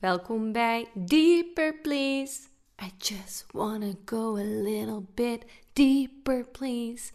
Welkom 0.00 0.52
bij 0.52 0.88
Deeper 0.94 1.74
Please. 1.74 2.40
I 2.82 2.90
just 2.98 3.46
wanna 3.52 3.92
go 4.04 4.36
a 4.36 4.42
little 4.42 5.02
bit 5.14 5.44
deeper, 5.72 6.44
please. 6.44 7.12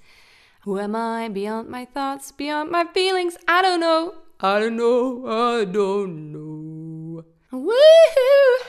Who 0.62 0.80
am 0.80 0.96
I 0.96 1.32
beyond 1.32 1.70
my 1.70 1.88
thoughts, 1.94 2.36
beyond 2.36 2.72
my 2.72 2.86
feelings? 2.94 3.36
I 3.36 3.62
don't 3.62 3.80
know. 3.80 4.14
I 4.40 4.60
don't 4.60 4.76
know. 4.76 5.28
I 5.28 5.72
don't 5.72 6.32
know. 6.32 7.24
Woohoo! 7.50 8.66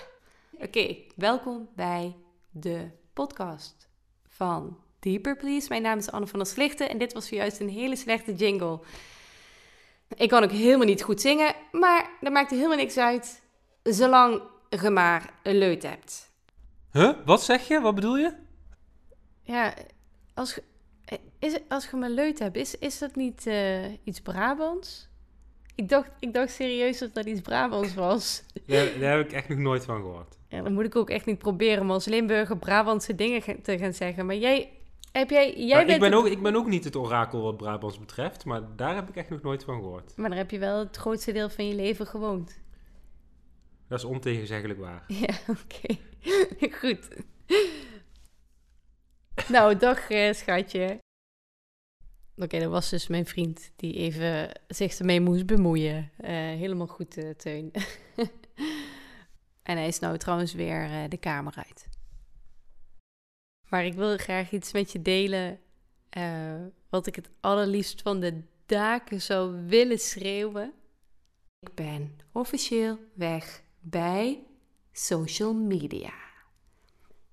Oké, 0.58 0.96
welkom 1.16 1.68
bij 1.74 2.16
de 2.50 2.90
podcast 3.12 3.88
van 4.28 4.78
Deeper 4.98 5.36
Please. 5.36 5.68
Mijn 5.68 5.82
naam 5.82 5.98
is 5.98 6.10
Anne 6.10 6.26
van 6.26 6.38
der 6.38 6.48
Slichten 6.48 6.88
en 6.88 6.98
dit 6.98 7.12
was 7.12 7.26
zojuist 7.26 7.60
een 7.60 7.68
hele 7.68 7.96
slechte 7.96 8.34
jingle. 8.34 8.80
Ik 10.16 10.28
kan 10.28 10.42
ook 10.42 10.50
helemaal 10.50 10.86
niet 10.86 11.02
goed 11.02 11.20
zingen, 11.20 11.54
maar 11.70 12.10
dat 12.20 12.32
maakt 12.32 12.50
helemaal 12.50 12.76
niks 12.76 12.96
uit, 12.96 13.42
zolang 13.82 14.42
je 14.68 14.90
maar 14.90 15.30
een 15.42 15.58
leut 15.58 15.82
hebt. 15.82 16.30
Huh? 16.92 17.12
Wat 17.24 17.42
zeg 17.42 17.68
je? 17.68 17.80
Wat 17.80 17.94
bedoel 17.94 18.16
je? 18.16 18.32
Ja, 19.42 19.74
als, 20.34 20.54
je- 20.54 20.62
is, 21.38 21.58
als 21.68 21.88
je 21.90 21.96
maar 21.96 22.10
leut 22.10 22.38
hebt, 22.38 22.56
is, 22.56 22.78
is 22.78 22.98
dat 22.98 23.16
niet 23.16 23.46
eh, 23.46 23.92
iets 24.04 24.20
Brabants? 24.20 25.08
Ik 25.74 25.88
dacht, 25.88 26.10
ik 26.18 26.34
dacht 26.34 26.50
serieus 26.50 26.98
dat 26.98 27.14
dat 27.14 27.24
iets 27.24 27.40
Brabants 27.40 27.94
was. 27.94 28.42
Daar, 28.66 28.98
daar 28.98 29.16
heb 29.16 29.26
ik 29.26 29.32
echt 29.32 29.48
nog 29.48 29.58
nooit 29.58 29.84
van 29.84 29.96
gehoord. 29.96 30.38
Ja, 30.48 30.62
dan 30.62 30.72
moet 30.72 30.84
ik 30.84 30.96
ook 30.96 31.10
echt 31.10 31.26
niet 31.26 31.38
proberen 31.38 31.82
om 31.82 31.90
als 31.90 32.04
Limburger 32.04 32.56
Brabantse 32.58 33.14
dingen 33.14 33.62
te 33.62 33.78
gaan 33.78 33.92
zeggen. 33.92 34.26
Maar 34.26 34.36
jij, 34.36 34.70
heb 35.12 35.30
jij, 35.30 35.54
jij 35.56 35.76
Maar 35.76 35.86
bent 35.86 36.02
ik, 36.02 36.10
ben 36.10 36.18
ook, 36.18 36.26
ik 36.26 36.42
ben 36.42 36.56
ook 36.56 36.66
niet 36.66 36.84
het 36.84 36.96
orakel 36.96 37.42
wat 37.42 37.56
Brabants 37.56 37.98
betreft, 37.98 38.44
maar 38.44 38.62
daar 38.76 38.94
heb 38.94 39.08
ik 39.08 39.16
echt 39.16 39.30
nog 39.30 39.42
nooit 39.42 39.64
van 39.64 39.74
gehoord. 39.80 40.12
Maar 40.16 40.28
dan 40.28 40.38
heb 40.38 40.50
je 40.50 40.58
wel 40.58 40.78
het 40.78 40.96
grootste 40.96 41.32
deel 41.32 41.50
van 41.50 41.68
je 41.68 41.74
leven 41.74 42.06
gewoond. 42.06 42.60
Dat 43.92 44.00
is 44.00 44.06
ontegenzeggelijk 44.06 44.78
waar. 44.80 45.04
Ja, 45.06 45.34
oké. 45.62 45.98
Goed. 46.80 47.08
nou, 49.48 49.76
dag 49.76 50.10
eh, 50.10 50.32
schatje. 50.32 50.98
Oké, 52.36 52.58
dat 52.58 52.70
was 52.70 52.90
dus 52.90 53.06
mijn 53.06 53.26
vriend 53.26 53.72
die 53.76 53.94
even 53.94 54.50
zich 54.68 54.98
ermee 54.98 55.20
moest 55.20 55.46
bemoeien. 55.46 56.10
Eh, 56.16 56.30
helemaal 56.32 56.86
goed, 56.86 57.16
eh, 57.16 57.30
Teun. 57.30 57.70
en 59.62 59.76
hij 59.76 59.86
is 59.86 59.98
nou 59.98 60.18
trouwens 60.18 60.52
weer 60.52 61.08
de 61.08 61.18
kamer 61.18 61.54
uit. 61.56 61.88
Maar 63.68 63.84
ik 63.84 63.94
wil 63.94 64.16
graag 64.16 64.50
iets 64.50 64.72
met 64.72 64.92
je 64.92 65.02
delen. 65.02 65.60
wat 66.88 67.06
ik 67.06 67.14
het 67.16 67.30
allerliefst 67.40 68.02
van 68.02 68.20
de 68.20 68.42
daken 68.66 69.20
zou 69.20 69.66
willen 69.66 69.98
schreeuwen. 69.98 70.72
Ik 71.60 71.74
ben 71.74 72.16
officieel 72.32 72.98
weg 73.14 73.61
bij 73.82 74.46
social 74.92 75.54
media. 75.54 76.12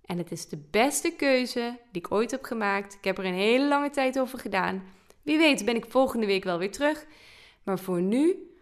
En 0.06 0.18
het 0.18 0.32
is 0.32 0.48
de 0.48 0.58
beste 0.58 1.12
keuze 1.12 1.80
die 1.92 2.02
ik 2.02 2.12
ooit 2.12 2.32
heb 2.32 2.44
gemaakt. 2.44 2.94
Ik 2.94 3.04
heb 3.04 3.18
er 3.18 3.26
een 3.26 3.34
hele 3.34 3.68
lange 3.68 3.90
tijd 3.90 4.20
over 4.20 4.40
gedaan. 4.40 4.84
Wie 5.22 5.38
weet 5.38 5.66
ben 5.66 5.76
ik 5.76 5.92
volgende 5.92 6.26
week 6.26 6.44
wel 6.44 6.58
weer 6.58 6.72
terug. 6.72 7.06
Maar 7.64 7.80
voor 7.80 8.02
nu, 8.02 8.54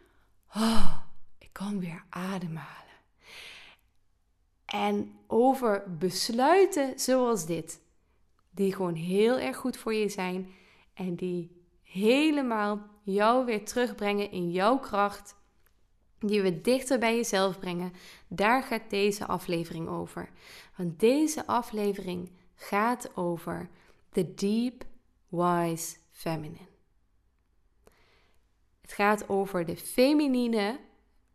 oh, 0.55 0.97
ik 1.37 1.49
kan 1.51 1.79
weer 1.79 2.03
ademhalen. 2.09 2.75
En 4.65 5.19
over 5.27 5.97
besluiten 5.97 6.99
zoals 6.99 7.45
dit, 7.45 7.79
die 8.49 8.73
gewoon 8.73 8.95
heel 8.95 9.39
erg 9.39 9.57
goed 9.57 9.77
voor 9.77 9.93
je 9.93 10.09
zijn 10.09 10.49
en 10.93 11.15
die 11.15 11.65
helemaal 11.83 12.81
jou 13.03 13.45
weer 13.45 13.65
terugbrengen 13.65 14.31
in 14.31 14.51
jouw 14.51 14.79
kracht, 14.79 15.35
die 16.19 16.41
we 16.41 16.61
dichter 16.61 16.99
bij 16.99 17.15
jezelf 17.15 17.59
brengen, 17.59 17.93
daar 18.27 18.63
gaat 18.63 18.89
deze 18.89 19.25
aflevering 19.25 19.87
over. 19.87 20.29
Want 20.75 20.99
deze 20.99 21.47
aflevering 21.47 22.31
gaat 22.55 23.17
over 23.17 23.69
the 24.11 24.33
deep, 24.33 24.83
wise 25.29 25.95
feminine. 26.11 26.67
Het 28.81 28.93
gaat 28.93 29.29
over 29.29 29.65
de 29.65 29.77
feminine, 29.77 30.79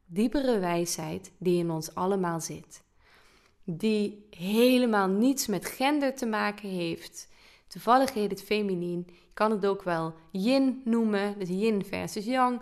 diepere 0.06 0.58
wijsheid 0.58 1.32
die 1.38 1.58
in 1.58 1.70
ons 1.70 1.94
allemaal 1.94 2.40
zit. 2.40 2.82
Die 3.64 4.26
helemaal 4.30 5.08
niets 5.08 5.46
met 5.46 5.66
gender 5.66 6.14
te 6.14 6.26
maken 6.26 6.68
heeft. 6.68 7.28
Toevallig 7.66 8.12
heet 8.12 8.30
het 8.30 8.42
feminien. 8.42 9.04
Je 9.06 9.32
kan 9.34 9.50
het 9.50 9.66
ook 9.66 9.82
wel 9.82 10.14
yin 10.30 10.80
noemen, 10.84 11.38
dus 11.38 11.48
yin 11.48 11.84
versus 11.84 12.24
yang. 12.24 12.60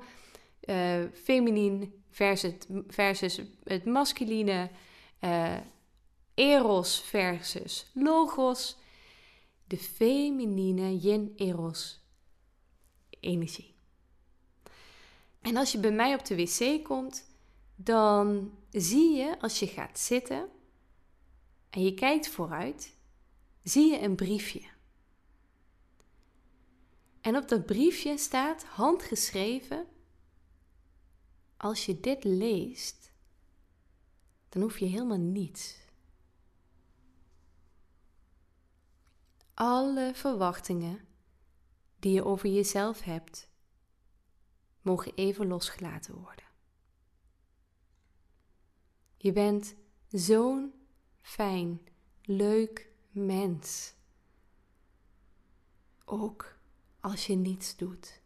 eh 0.61 1.03
feminien 1.13 2.00
versus, 2.11 2.53
versus 2.87 3.41
het 3.65 3.85
masculine. 3.85 4.71
eh, 5.19 5.57
eros 6.35 7.01
versus 7.01 7.91
logos. 7.95 8.77
De 9.67 9.79
feminine 9.79 10.99
yin-eros 10.99 12.01
energie. 13.21 13.75
En 15.41 15.57
als 15.57 15.73
je 15.73 15.79
bij 15.79 15.93
mij 15.93 16.15
op 16.15 16.25
de 16.25 16.37
wc 16.37 16.85
komt, 16.85 17.25
dan 17.75 18.55
zie 18.71 19.17
je 19.17 19.41
als 19.41 19.59
je 19.59 19.67
gaat 19.67 19.99
zitten 19.99 20.49
en 21.71 21.85
je 21.85 21.95
kijkt 21.95 22.29
vooruit, 22.29 22.95
zie 23.63 23.91
je 23.91 24.01
een 24.01 24.17
briefje. 24.17 24.63
En 27.21 27.37
op 27.37 27.49
dat 27.49 27.67
briefje 27.67 28.19
staat 28.19 28.65
handgeschreven: 28.65 29.87
Als 31.61 31.87
je 31.87 32.01
dit 32.01 32.25
leest, 32.25 33.13
dan 34.49 34.63
hoef 34.63 34.79
je 34.79 34.87
helemaal 34.87 35.19
niets. 35.19 35.79
Alle 39.55 40.13
verwachtingen 40.15 41.07
die 41.99 42.13
je 42.13 42.25
over 42.25 42.49
jezelf 42.49 43.01
hebt, 43.01 43.49
mogen 44.83 45.15
even 45.15 45.47
losgelaten 45.47 46.15
worden. 46.15 46.45
Je 49.17 49.33
bent 49.33 49.75
zo'n 50.09 50.75
fijn, 51.21 51.81
leuk 52.23 52.93
mens. 53.11 53.95
Ook 56.05 56.59
als 57.01 57.27
je 57.27 57.35
niets 57.35 57.77
doet. 57.77 58.20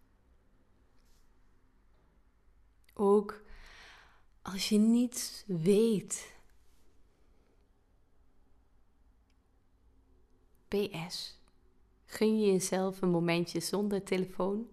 Ook 2.95 3.43
als 4.43 4.69
je 4.69 4.79
niets 4.79 5.45
weet. 5.47 6.33
PS. 10.69 11.41
Gun 12.05 12.41
je 12.41 12.53
jezelf 12.53 13.03
een 13.03 13.11
momentje 13.11 13.61
zonder 13.61 14.03
telefoon? 14.03 14.69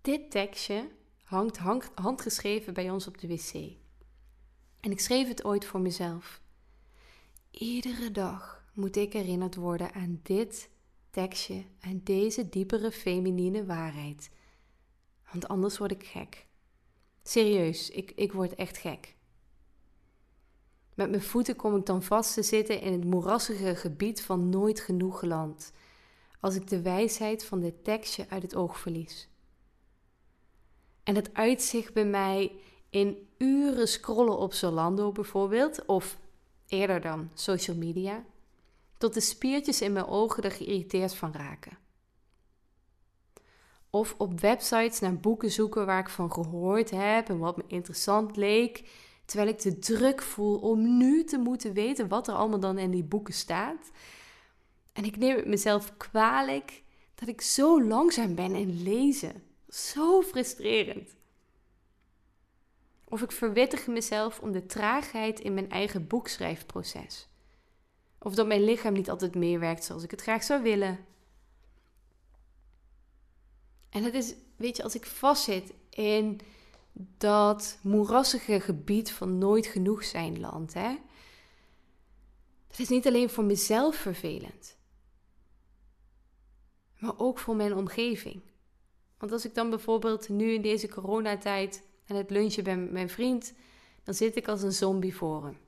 Dit 0.00 0.30
tekstje 0.30 0.90
hangt 1.22 1.56
hang- 1.56 1.90
handgeschreven 1.94 2.74
bij 2.74 2.90
ons 2.90 3.06
op 3.06 3.18
de 3.18 3.26
wc. 3.26 3.54
En 4.80 4.90
ik 4.90 5.00
schreef 5.00 5.28
het 5.28 5.44
ooit 5.44 5.64
voor 5.64 5.80
mezelf. 5.80 6.40
Iedere 7.50 8.10
dag 8.10 8.64
moet 8.72 8.96
ik 8.96 9.12
herinnerd 9.12 9.54
worden 9.54 9.92
aan 9.92 10.20
dit 10.22 10.70
tekstje, 11.16 11.64
aan 11.80 12.00
deze 12.04 12.48
diepere 12.48 12.90
feminine 12.90 13.64
waarheid. 13.64 14.30
Want 15.32 15.48
anders 15.48 15.78
word 15.78 15.90
ik 15.90 16.04
gek. 16.04 16.46
Serieus, 17.22 17.90
ik, 17.90 18.12
ik 18.14 18.32
word 18.32 18.54
echt 18.54 18.76
gek. 18.76 19.14
Met 20.94 21.10
mijn 21.10 21.22
voeten 21.22 21.56
kom 21.56 21.76
ik 21.76 21.86
dan 21.86 22.02
vast 22.02 22.34
te 22.34 22.42
zitten 22.42 22.80
in 22.80 22.92
het 22.92 23.04
moerassige 23.04 23.76
gebied 23.76 24.22
van 24.22 24.48
nooit 24.48 24.80
genoeg 24.80 25.18
geland, 25.18 25.72
als 26.40 26.54
ik 26.54 26.68
de 26.68 26.82
wijsheid 26.82 27.44
van 27.44 27.60
dit 27.60 27.84
tekstje 27.84 28.26
uit 28.28 28.42
het 28.42 28.54
oog 28.54 28.78
verlies. 28.78 29.28
En 31.02 31.14
het 31.14 31.34
uitzicht 31.34 31.92
bij 31.92 32.06
mij 32.06 32.52
in 32.90 33.28
uren 33.38 33.88
scrollen 33.88 34.38
op 34.38 34.52
Zalando 34.52 35.12
bijvoorbeeld, 35.12 35.86
of 35.86 36.18
eerder 36.66 37.00
dan 37.00 37.30
social 37.34 37.76
media, 37.76 38.24
tot 38.98 39.14
de 39.14 39.20
spiertjes 39.20 39.80
in 39.80 39.92
mijn 39.92 40.06
ogen 40.06 40.42
er 40.42 40.50
geïrriteerd 40.50 41.14
van 41.14 41.32
raken. 41.32 41.78
Of 43.90 44.14
op 44.18 44.40
websites 44.40 45.00
naar 45.00 45.16
boeken 45.16 45.50
zoeken 45.50 45.86
waar 45.86 46.00
ik 46.00 46.08
van 46.08 46.32
gehoord 46.32 46.90
heb 46.90 47.28
en 47.28 47.38
wat 47.38 47.56
me 47.56 47.64
interessant 47.66 48.36
leek, 48.36 48.90
terwijl 49.24 49.48
ik 49.48 49.62
de 49.62 49.78
druk 49.78 50.22
voel 50.22 50.58
om 50.58 50.96
nu 50.96 51.24
te 51.24 51.38
moeten 51.38 51.72
weten 51.72 52.08
wat 52.08 52.28
er 52.28 52.34
allemaal 52.34 52.60
dan 52.60 52.78
in 52.78 52.90
die 52.90 53.04
boeken 53.04 53.34
staat. 53.34 53.90
En 54.92 55.04
ik 55.04 55.16
neem 55.16 55.36
het 55.36 55.46
mezelf 55.46 55.96
kwalijk 55.96 56.82
dat 57.14 57.28
ik 57.28 57.40
zo 57.40 57.82
langzaam 57.82 58.34
ben 58.34 58.54
in 58.54 58.82
lezen. 58.82 59.42
Zo 59.68 60.22
frustrerend. 60.22 61.16
Of 63.04 63.22
ik 63.22 63.32
verwittig 63.32 63.86
mezelf 63.86 64.40
om 64.40 64.52
de 64.52 64.66
traagheid 64.66 65.40
in 65.40 65.54
mijn 65.54 65.70
eigen 65.70 66.06
boekschrijfproces. 66.06 67.28
Of 68.18 68.34
dat 68.34 68.46
mijn 68.46 68.64
lichaam 68.64 68.92
niet 68.92 69.10
altijd 69.10 69.34
meewerkt 69.34 69.84
zoals 69.84 70.02
ik 70.02 70.10
het 70.10 70.22
graag 70.22 70.42
zou 70.42 70.62
willen. 70.62 70.98
En 73.88 74.04
het 74.04 74.14
is, 74.14 74.34
weet 74.56 74.76
je, 74.76 74.82
als 74.82 74.94
ik 74.94 75.06
vastzit 75.06 75.72
in 75.90 76.40
dat 77.18 77.78
moerassige 77.82 78.60
gebied 78.60 79.12
van 79.12 79.38
nooit 79.38 79.66
genoeg 79.66 80.04
zijn 80.04 80.40
land. 80.40 80.74
Hè? 80.74 80.98
Dat 82.66 82.78
is 82.78 82.88
niet 82.88 83.06
alleen 83.06 83.30
voor 83.30 83.44
mezelf 83.44 83.96
vervelend, 83.96 84.76
maar 86.98 87.18
ook 87.18 87.38
voor 87.38 87.56
mijn 87.56 87.74
omgeving. 87.74 88.42
Want 89.18 89.32
als 89.32 89.44
ik 89.44 89.54
dan 89.54 89.70
bijvoorbeeld 89.70 90.28
nu 90.28 90.52
in 90.52 90.62
deze 90.62 90.88
coronatijd 90.88 91.82
aan 92.06 92.16
het 92.16 92.30
lunchen 92.30 92.64
ben 92.64 92.82
met 92.82 92.92
mijn 92.92 93.08
vriend, 93.08 93.52
dan 94.04 94.14
zit 94.14 94.36
ik 94.36 94.48
als 94.48 94.62
een 94.62 94.72
zombie 94.72 95.16
voor 95.16 95.44
hem. 95.44 95.58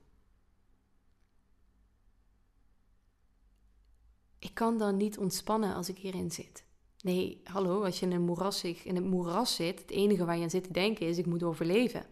Ik 4.48 4.54
kan 4.54 4.78
dan 4.78 4.96
niet 4.96 5.18
ontspannen 5.18 5.74
als 5.74 5.88
ik 5.88 5.98
hierin 5.98 6.30
zit. 6.30 6.64
Nee, 7.00 7.40
hallo, 7.44 7.84
als 7.84 8.00
je 8.00 8.06
in 8.06 8.12
een 8.12 8.24
moerassig, 8.24 8.84
in 8.84 8.94
het 8.94 9.04
moeras 9.04 9.54
zit, 9.54 9.78
het 9.78 9.90
enige 9.90 10.24
waar 10.24 10.36
je 10.36 10.42
aan 10.42 10.50
zit 10.50 10.64
te 10.64 10.72
denken 10.72 11.06
is: 11.06 11.18
ik 11.18 11.26
moet 11.26 11.42
overleven. 11.42 12.06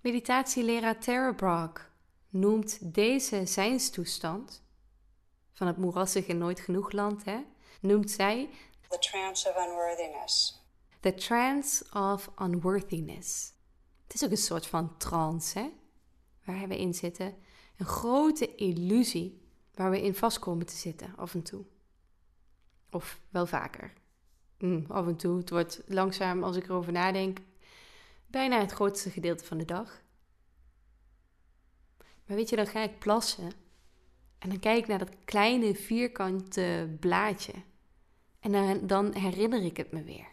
Meditatieleraar 0.00 1.00
Tara 1.00 1.32
Brach 1.32 1.90
noemt 2.28 2.94
deze 2.94 3.46
zijnstoestand 3.46 4.62
van 5.52 5.66
het 5.66 5.76
moerassige 5.76 6.32
nooit 6.32 6.60
genoeg 6.60 6.92
land, 6.92 7.24
hè, 7.24 7.38
noemt 7.80 8.10
zij 8.10 8.48
the 8.88 8.98
trance 8.98 9.48
of 9.48 9.56
unworthiness. 9.56 10.60
The 11.00 11.14
trance 11.14 11.84
of 11.92 12.30
unworthiness. 12.42 13.52
Het 14.02 14.14
is 14.14 14.24
ook 14.24 14.30
een 14.30 14.36
soort 14.36 14.66
van 14.66 14.96
trance, 14.96 15.58
hè? 15.58 15.72
Waar 16.44 16.68
we 16.68 16.78
in 16.78 16.94
zitten. 16.94 17.34
Een 17.76 17.86
grote 17.86 18.54
illusie 18.54 19.45
waar 19.76 19.90
we 19.90 20.02
in 20.02 20.14
vast 20.14 20.38
komen 20.38 20.66
te 20.66 20.76
zitten, 20.76 21.16
af 21.16 21.34
en 21.34 21.42
toe. 21.42 21.64
Of 22.90 23.20
wel 23.28 23.46
vaker. 23.46 23.92
Mm, 24.58 24.84
af 24.88 25.06
en 25.06 25.16
toe. 25.16 25.36
Het 25.38 25.50
wordt 25.50 25.82
langzaam, 25.86 26.42
als 26.42 26.56
ik 26.56 26.64
erover 26.64 26.92
nadenk, 26.92 27.38
bijna 28.26 28.60
het 28.60 28.72
grootste 28.72 29.10
gedeelte 29.10 29.44
van 29.44 29.58
de 29.58 29.64
dag. 29.64 30.02
Maar 32.24 32.36
weet 32.36 32.48
je, 32.48 32.56
dan 32.56 32.66
ga 32.66 32.80
ik 32.80 32.98
plassen. 32.98 33.52
En 34.38 34.48
dan 34.48 34.58
kijk 34.58 34.78
ik 34.78 34.86
naar 34.86 34.98
dat 34.98 35.16
kleine 35.24 35.74
vierkante 35.74 36.96
blaadje. 37.00 37.52
En 38.40 38.52
dan, 38.52 38.86
dan 38.86 39.14
herinner 39.14 39.64
ik 39.64 39.76
het 39.76 39.92
me 39.92 40.02
weer. 40.02 40.28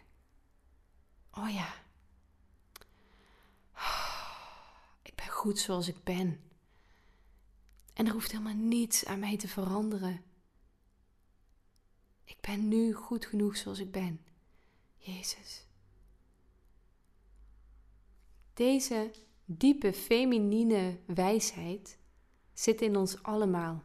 Oh 1.30 1.50
ja. 1.50 1.74
Ik 5.02 5.14
ben 5.14 5.28
goed 5.28 5.58
zoals 5.58 5.88
ik 5.88 6.04
ben. 6.04 6.40
En 7.94 8.06
er 8.06 8.12
hoeft 8.12 8.30
helemaal 8.30 8.54
niets 8.54 9.04
aan 9.04 9.18
mij 9.18 9.36
te 9.36 9.48
veranderen. 9.48 10.22
Ik 12.24 12.40
ben 12.40 12.68
nu 12.68 12.92
goed 12.92 13.26
genoeg 13.26 13.56
zoals 13.56 13.78
ik 13.78 13.90
ben. 13.90 14.24
Jezus. 14.96 15.66
Deze 18.54 19.10
diepe 19.44 19.92
feminine 19.92 20.98
wijsheid 21.06 21.98
zit 22.52 22.82
in 22.82 22.96
ons 22.96 23.22
allemaal. 23.22 23.82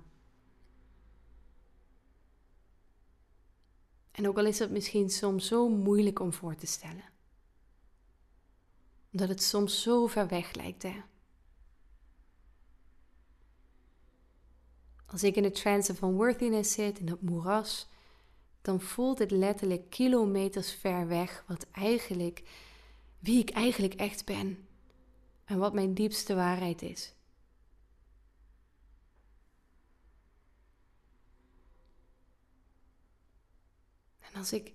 En 4.11 4.27
ook 4.27 4.38
al 4.38 4.45
is 4.45 4.59
het 4.59 4.71
misschien 4.71 5.09
soms 5.09 5.47
zo 5.47 5.69
moeilijk 5.69 6.19
om 6.19 6.33
voor 6.33 6.56
te 6.56 6.65
stellen. 6.65 7.09
Omdat 9.11 9.29
het 9.29 9.44
soms 9.44 9.81
zo 9.81 10.07
ver 10.07 10.27
weg 10.27 10.53
lijkt, 10.53 10.83
hè. 10.83 11.01
Als 15.11 15.23
ik 15.23 15.35
in 15.35 15.44
de 15.44 15.51
trance 15.51 15.95
van 15.95 16.13
worthiness 16.13 16.73
zit, 16.73 17.00
in 17.00 17.06
dat 17.06 17.21
moeras, 17.21 17.88
dan 18.61 18.81
voelt 18.81 19.19
het 19.19 19.31
letterlijk 19.31 19.89
kilometers 19.89 20.71
ver 20.73 21.07
weg 21.07 21.44
wat 21.47 21.65
eigenlijk, 21.71 22.44
wie 23.19 23.39
ik 23.39 23.50
eigenlijk 23.50 23.94
echt 23.94 24.25
ben 24.25 24.67
en 25.45 25.57
wat 25.57 25.73
mijn 25.73 25.94
diepste 25.94 26.35
waarheid 26.35 26.81
is. 26.81 27.13
En 34.19 34.35
als 34.35 34.53
ik 34.53 34.73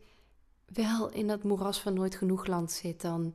wel 0.64 1.10
in 1.10 1.26
dat 1.26 1.42
moeras 1.42 1.80
van 1.80 1.94
nooit 1.94 2.14
genoeg 2.14 2.46
land 2.46 2.72
zit, 2.72 3.00
dan, 3.00 3.34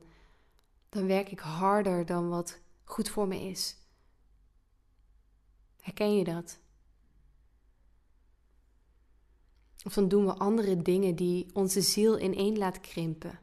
dan 0.88 1.06
werk 1.06 1.30
ik 1.30 1.40
harder 1.40 2.06
dan 2.06 2.28
wat 2.28 2.60
goed 2.84 3.08
voor 3.08 3.28
me 3.28 3.40
is. 3.40 3.76
Herken 5.80 6.16
je 6.16 6.24
dat? 6.24 6.58
Of 9.84 9.94
dan 9.94 10.08
doen 10.08 10.26
we 10.26 10.32
andere 10.32 10.82
dingen 10.82 11.14
die 11.14 11.46
onze 11.52 11.80
ziel 11.80 12.20
ineen 12.20 12.58
laat 12.58 12.80
krimpen. 12.80 13.40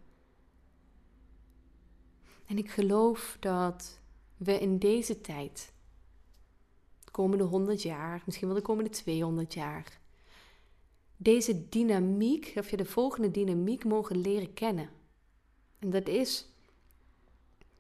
En 2.46 2.58
ik 2.58 2.70
geloof 2.70 3.38
dat 3.40 4.00
we 4.38 4.60
in 4.60 4.78
deze 4.78 5.22
tijd, 5.22 5.74
de 7.04 7.12
komende 7.12 7.44
100 7.44 7.82
jaar, 7.82 8.22
misschien 8.26 8.48
wel 8.48 8.58
de 8.58 8.64
komende 8.64 8.90
200 8.90 9.54
jaar, 9.54 10.00
deze 11.18 11.70
dynamiek, 11.70 12.54
of 12.56 12.70
je 12.70 12.78
de 12.78 12.86
volgende 12.86 13.32
dynamiek 13.32 13.86
mogen 13.86 14.22
leren 14.22 14.54
kennen. 14.54 14.90
En 15.80 15.90
dat 15.90 16.08
is, 16.08 16.48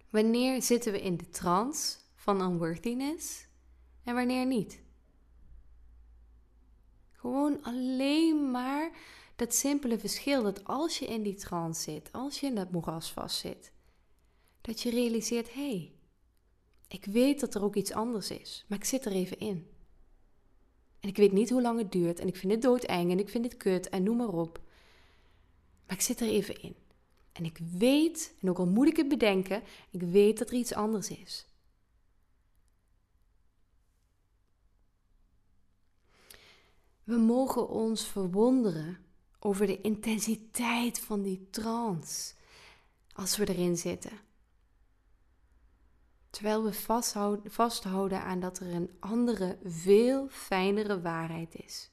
wanneer 0.09 0.61
zitten 0.61 0.91
we 0.91 1.01
in 1.01 1.17
de 1.17 1.29
trance 1.29 1.97
van 2.15 2.41
unworthiness 2.41 3.47
en 4.03 4.15
wanneer 4.15 4.45
niet? 4.45 4.85
Gewoon 7.17 7.63
alleen 7.63 8.51
maar 8.51 8.91
dat 9.35 9.55
simpele 9.55 9.99
verschil 9.99 10.43
dat 10.43 10.63
als 10.63 10.99
je 10.99 11.05
in 11.05 11.23
die 11.23 11.35
trance 11.35 11.81
zit, 11.81 12.11
als 12.11 12.39
je 12.39 12.47
in 12.47 12.55
dat 12.55 12.71
moeras 12.71 13.11
vastzit, 13.11 13.71
dat 14.61 14.81
je 14.81 14.89
realiseert: 14.89 15.53
hé, 15.53 15.69
hey, 15.69 15.91
ik 16.87 17.05
weet 17.05 17.39
dat 17.39 17.55
er 17.55 17.63
ook 17.63 17.75
iets 17.75 17.91
anders 17.91 18.29
is, 18.29 18.65
maar 18.67 18.77
ik 18.77 18.83
zit 18.83 19.05
er 19.05 19.11
even 19.11 19.39
in. 19.39 19.67
En 20.99 21.09
ik 21.09 21.17
weet 21.17 21.31
niet 21.31 21.49
hoe 21.49 21.61
lang 21.61 21.79
het 21.79 21.91
duurt 21.91 22.19
en 22.19 22.27
ik 22.27 22.35
vind 22.35 22.51
het 22.51 22.61
doodeng 22.61 23.11
en 23.11 23.19
ik 23.19 23.29
vind 23.29 23.45
het 23.45 23.57
kut 23.57 23.89
en 23.89 24.03
noem 24.03 24.17
maar 24.17 24.33
op. 24.33 24.61
Maar 25.87 25.95
ik 25.95 26.01
zit 26.01 26.19
er 26.19 26.27
even 26.27 26.61
in. 26.61 26.75
En 27.31 27.45
ik 27.45 27.59
weet, 27.77 28.33
en 28.41 28.49
ook 28.49 28.57
al 28.57 28.67
moet 28.67 28.87
ik 28.87 28.97
het 28.97 29.07
bedenken, 29.07 29.63
ik 29.91 30.01
weet 30.01 30.37
dat 30.37 30.49
er 30.49 30.55
iets 30.55 30.73
anders 30.73 31.09
is. 31.09 31.47
We 37.07 37.17
mogen 37.17 37.69
ons 37.69 38.07
verwonderen 38.07 38.97
over 39.39 39.67
de 39.67 39.81
intensiteit 39.81 40.99
van 40.99 41.21
die 41.21 41.47
trance 41.49 42.33
als 43.13 43.37
we 43.37 43.49
erin 43.49 43.77
zitten. 43.77 44.11
Terwijl 46.29 46.63
we 46.63 46.73
vasthouden, 47.49 48.21
aan 48.21 48.39
dat 48.39 48.59
er 48.59 48.73
een 48.73 48.89
andere, 48.99 49.57
veel 49.63 50.27
fijnere 50.29 51.01
waarheid 51.01 51.55
is. 51.55 51.91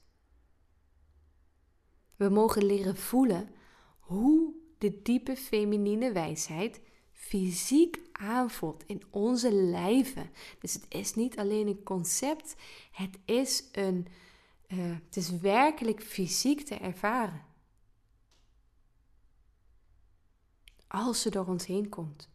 We 2.15 2.29
mogen 2.29 2.65
leren 2.65 2.97
voelen 2.97 3.49
hoe 3.99 4.53
de 4.77 5.01
diepe 5.01 5.35
feminine 5.35 6.11
wijsheid 6.11 6.81
fysiek 7.11 7.99
aanvoelt 8.11 8.83
in 8.85 9.01
onze 9.09 9.53
lijven. 9.53 10.29
Dus 10.59 10.73
het 10.73 10.85
is 10.89 11.13
niet 11.13 11.37
alleen 11.37 11.67
een 11.67 11.83
concept, 11.83 12.55
het 12.91 13.19
is, 13.25 13.63
een, 13.71 14.07
uh, 14.67 14.95
het 15.05 15.15
is 15.15 15.29
werkelijk 15.29 16.01
fysiek 16.01 16.61
te 16.61 16.75
ervaren. 16.75 17.45
Als 20.87 21.21
ze 21.21 21.29
door 21.29 21.45
ons 21.45 21.65
heen 21.65 21.89
komt. 21.89 22.29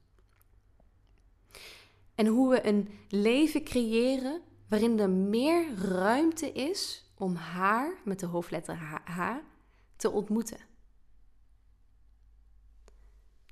En 2.15 2.27
hoe 2.27 2.51
we 2.51 2.67
een 2.67 2.89
leven 3.09 3.65
creëren 3.65 4.43
waarin 4.69 4.99
er 4.99 5.11
meer 5.11 5.75
ruimte 5.75 6.53
is 6.53 7.11
om 7.15 7.35
haar, 7.35 8.01
met 8.05 8.21
de 8.21 8.27
hoofdletter 8.27 8.77
H, 9.05 9.37
te 9.97 10.11
ontmoeten. 10.11 10.61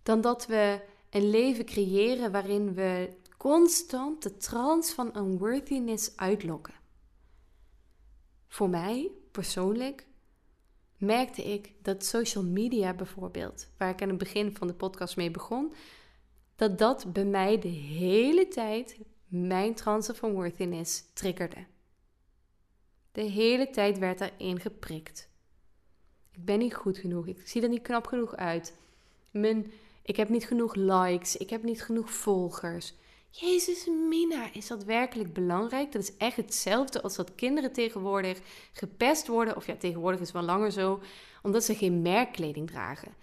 Dan 0.03 0.21
dat 0.21 0.47
we 0.47 0.85
een 1.11 1.31
leven 1.31 1.65
creëren 1.65 2.33
waarin 2.33 2.75
we 2.75 3.17
constant 3.37 4.23
de 4.23 4.37
trance 4.37 4.95
van 4.95 5.17
unworthiness 5.17 6.17
uitlokken. 6.17 6.75
Voor 8.49 8.71
mij 8.71 9.11
persoonlijk 9.33 10.07
merkte 10.97 11.43
ik 11.43 11.73
dat 11.83 12.05
social 12.05 12.45
media 12.45 12.95
bijvoorbeeld, 12.95 13.69
waar 13.77 13.91
ik 13.91 14.03
aan 14.03 14.09
het 14.09 14.19
begin 14.19 14.57
van 14.57 14.67
de 14.67 14.75
podcast 14.75 15.17
mee 15.17 15.31
begon, 15.31 15.73
dat 16.57 16.79
dat 16.79 17.13
bij 17.13 17.25
mij 17.25 17.59
de 17.59 17.69
hele 17.69 18.49
tijd 18.49 18.99
mijn 19.27 19.75
trance 19.75 20.15
van 20.15 20.33
worthiness 20.33 21.05
triggerde. 21.13 21.67
De 23.13 23.23
hele 23.23 23.71
tijd 23.71 23.99
werd 23.99 24.19
daarin 24.19 24.61
geprikt. 24.61 25.29
Ik 26.31 26.45
ben 26.45 26.59
niet 26.59 26.75
goed 26.75 26.99
genoeg. 26.99 27.27
Ik 27.27 27.49
zie 27.49 27.63
er 27.63 27.69
niet 27.69 27.83
knap 27.83 28.07
genoeg 28.07 28.37
uit. 28.37 28.77
Mijn, 29.31 29.73
ik 30.03 30.17
heb 30.17 30.29
niet 30.29 30.47
genoeg 30.47 30.75
likes. 30.75 31.37
Ik 31.37 31.51
heb 31.51 31.63
niet 31.63 31.83
genoeg 31.83 32.13
volgers. 32.13 32.95
Jezus, 33.31 33.87
Mina, 33.87 34.53
is 34.53 34.67
dat 34.67 34.85
werkelijk 34.85 35.33
belangrijk? 35.33 35.93
Dat 35.93 36.03
is 36.03 36.17
echt 36.17 36.37
hetzelfde 36.37 37.03
als 37.03 37.17
dat 37.17 37.35
kinderen 37.35 37.73
tegenwoordig 37.73 38.41
gepest 38.73 39.27
worden. 39.27 39.57
Of 39.57 39.67
ja, 39.67 39.77
tegenwoordig 39.77 40.21
is 40.21 40.27
het 40.27 40.37
wel 40.37 40.47
langer 40.47 40.71
zo. 40.71 41.01
Omdat 41.43 41.65
ze 41.65 41.75
geen 41.75 42.03
merkkleding 42.03 42.67
dragen. 42.67 43.15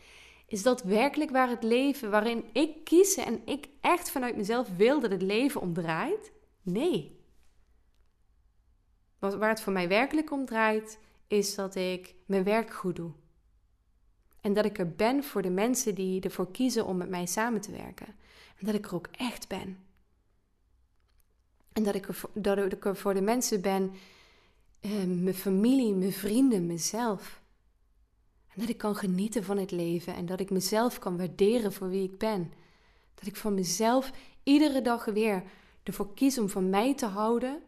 Is 0.47 0.63
dat 0.63 0.83
werkelijk 0.83 1.31
waar 1.31 1.49
het 1.49 1.63
leven, 1.63 2.11
waarin 2.11 2.43
ik 2.53 2.83
kies 2.83 3.15
en 3.15 3.41
ik 3.45 3.67
echt 3.81 4.09
vanuit 4.11 4.35
mezelf 4.35 4.75
wil 4.75 4.99
dat 4.99 5.11
het 5.11 5.21
leven 5.21 5.61
om 5.61 5.73
draait? 5.73 6.31
Nee. 6.61 7.19
Waar 9.19 9.49
het 9.49 9.61
voor 9.61 9.73
mij 9.73 9.87
werkelijk 9.87 10.31
om 10.31 10.45
draait, 10.45 10.99
is 11.27 11.55
dat 11.55 11.75
ik 11.75 12.15
mijn 12.25 12.43
werk 12.43 12.73
goed 12.73 12.95
doe. 12.95 13.11
En 14.41 14.53
dat 14.53 14.65
ik 14.65 14.79
er 14.79 14.95
ben 14.95 15.23
voor 15.23 15.41
de 15.41 15.49
mensen 15.49 15.95
die 15.95 16.21
ervoor 16.21 16.51
kiezen 16.51 16.85
om 16.85 16.97
met 16.97 17.09
mij 17.09 17.25
samen 17.25 17.61
te 17.61 17.71
werken. 17.71 18.07
En 18.57 18.65
dat 18.65 18.75
ik 18.75 18.85
er 18.85 18.95
ook 18.95 19.07
echt 19.11 19.47
ben. 19.47 19.84
En 21.75 21.83
dat 21.83 21.95
ik 21.95 22.07
er, 22.07 22.21
dat 22.33 22.71
ik 22.73 22.85
er 22.85 22.95
voor 22.95 23.13
de 23.13 23.21
mensen 23.21 23.61
ben, 23.61 23.93
eh, 24.79 24.91
mijn 25.03 25.33
familie, 25.33 25.93
mijn 25.93 26.13
vrienden, 26.13 26.65
mezelf. 26.65 27.41
En 28.47 28.61
dat 28.61 28.69
ik 28.69 28.77
kan 28.77 28.95
genieten 28.95 29.43
van 29.43 29.57
het 29.57 29.71
leven 29.71 30.15
en 30.15 30.25
dat 30.25 30.39
ik 30.39 30.49
mezelf 30.49 30.99
kan 30.99 31.17
waarderen 31.17 31.73
voor 31.73 31.89
wie 31.89 32.03
ik 32.03 32.17
ben. 32.17 32.51
Dat 33.15 33.27
ik 33.27 33.35
van 33.35 33.53
mezelf 33.53 34.11
iedere 34.43 34.81
dag 34.81 35.05
weer 35.05 35.43
ervoor 35.83 36.13
kies 36.13 36.37
om 36.37 36.49
van 36.49 36.69
mij 36.69 36.95
te 36.95 37.05
houden, 37.05 37.61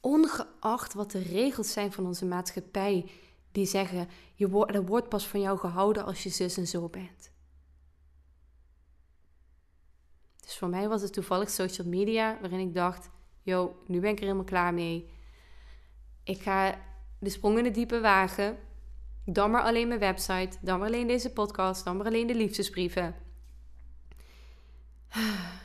ongeacht 0.00 0.94
wat 0.94 1.10
de 1.10 1.22
regels 1.22 1.72
zijn 1.72 1.92
van 1.92 2.06
onze 2.06 2.24
maatschappij, 2.24 3.10
die 3.52 3.66
zeggen: 3.66 4.08
je 4.34 4.48
wordt, 4.48 4.74
er 4.74 4.86
wordt 4.86 5.08
pas 5.08 5.26
van 5.26 5.40
jou 5.40 5.58
gehouden 5.58 6.04
als 6.04 6.22
je 6.22 6.28
zus 6.28 6.56
en 6.56 6.66
zo 6.66 6.88
bent. 6.88 7.29
Dus 10.50 10.58
voor 10.58 10.68
mij 10.68 10.88
was 10.88 11.02
het 11.02 11.12
toevallig 11.12 11.50
social 11.50 11.86
media, 11.86 12.38
waarin 12.40 12.58
ik 12.58 12.74
dacht: 12.74 13.10
yo, 13.42 13.82
nu 13.86 14.00
ben 14.00 14.10
ik 14.10 14.16
er 14.16 14.22
helemaal 14.22 14.44
klaar 14.44 14.74
mee. 14.74 15.10
Ik 16.24 16.40
ga 16.40 16.78
de 17.18 17.30
sprong 17.30 17.58
in 17.58 17.64
de 17.64 17.70
diepe 17.70 18.00
wagen. 18.00 18.58
Dan 19.24 19.50
maar 19.50 19.62
alleen 19.62 19.88
mijn 19.88 20.00
website, 20.00 20.58
dan 20.60 20.78
maar 20.78 20.88
alleen 20.88 21.06
deze 21.06 21.32
podcast, 21.32 21.84
dan 21.84 21.96
maar 21.96 22.06
alleen 22.06 22.26
de 22.26 22.34
liefdesbrieven. 22.34 23.14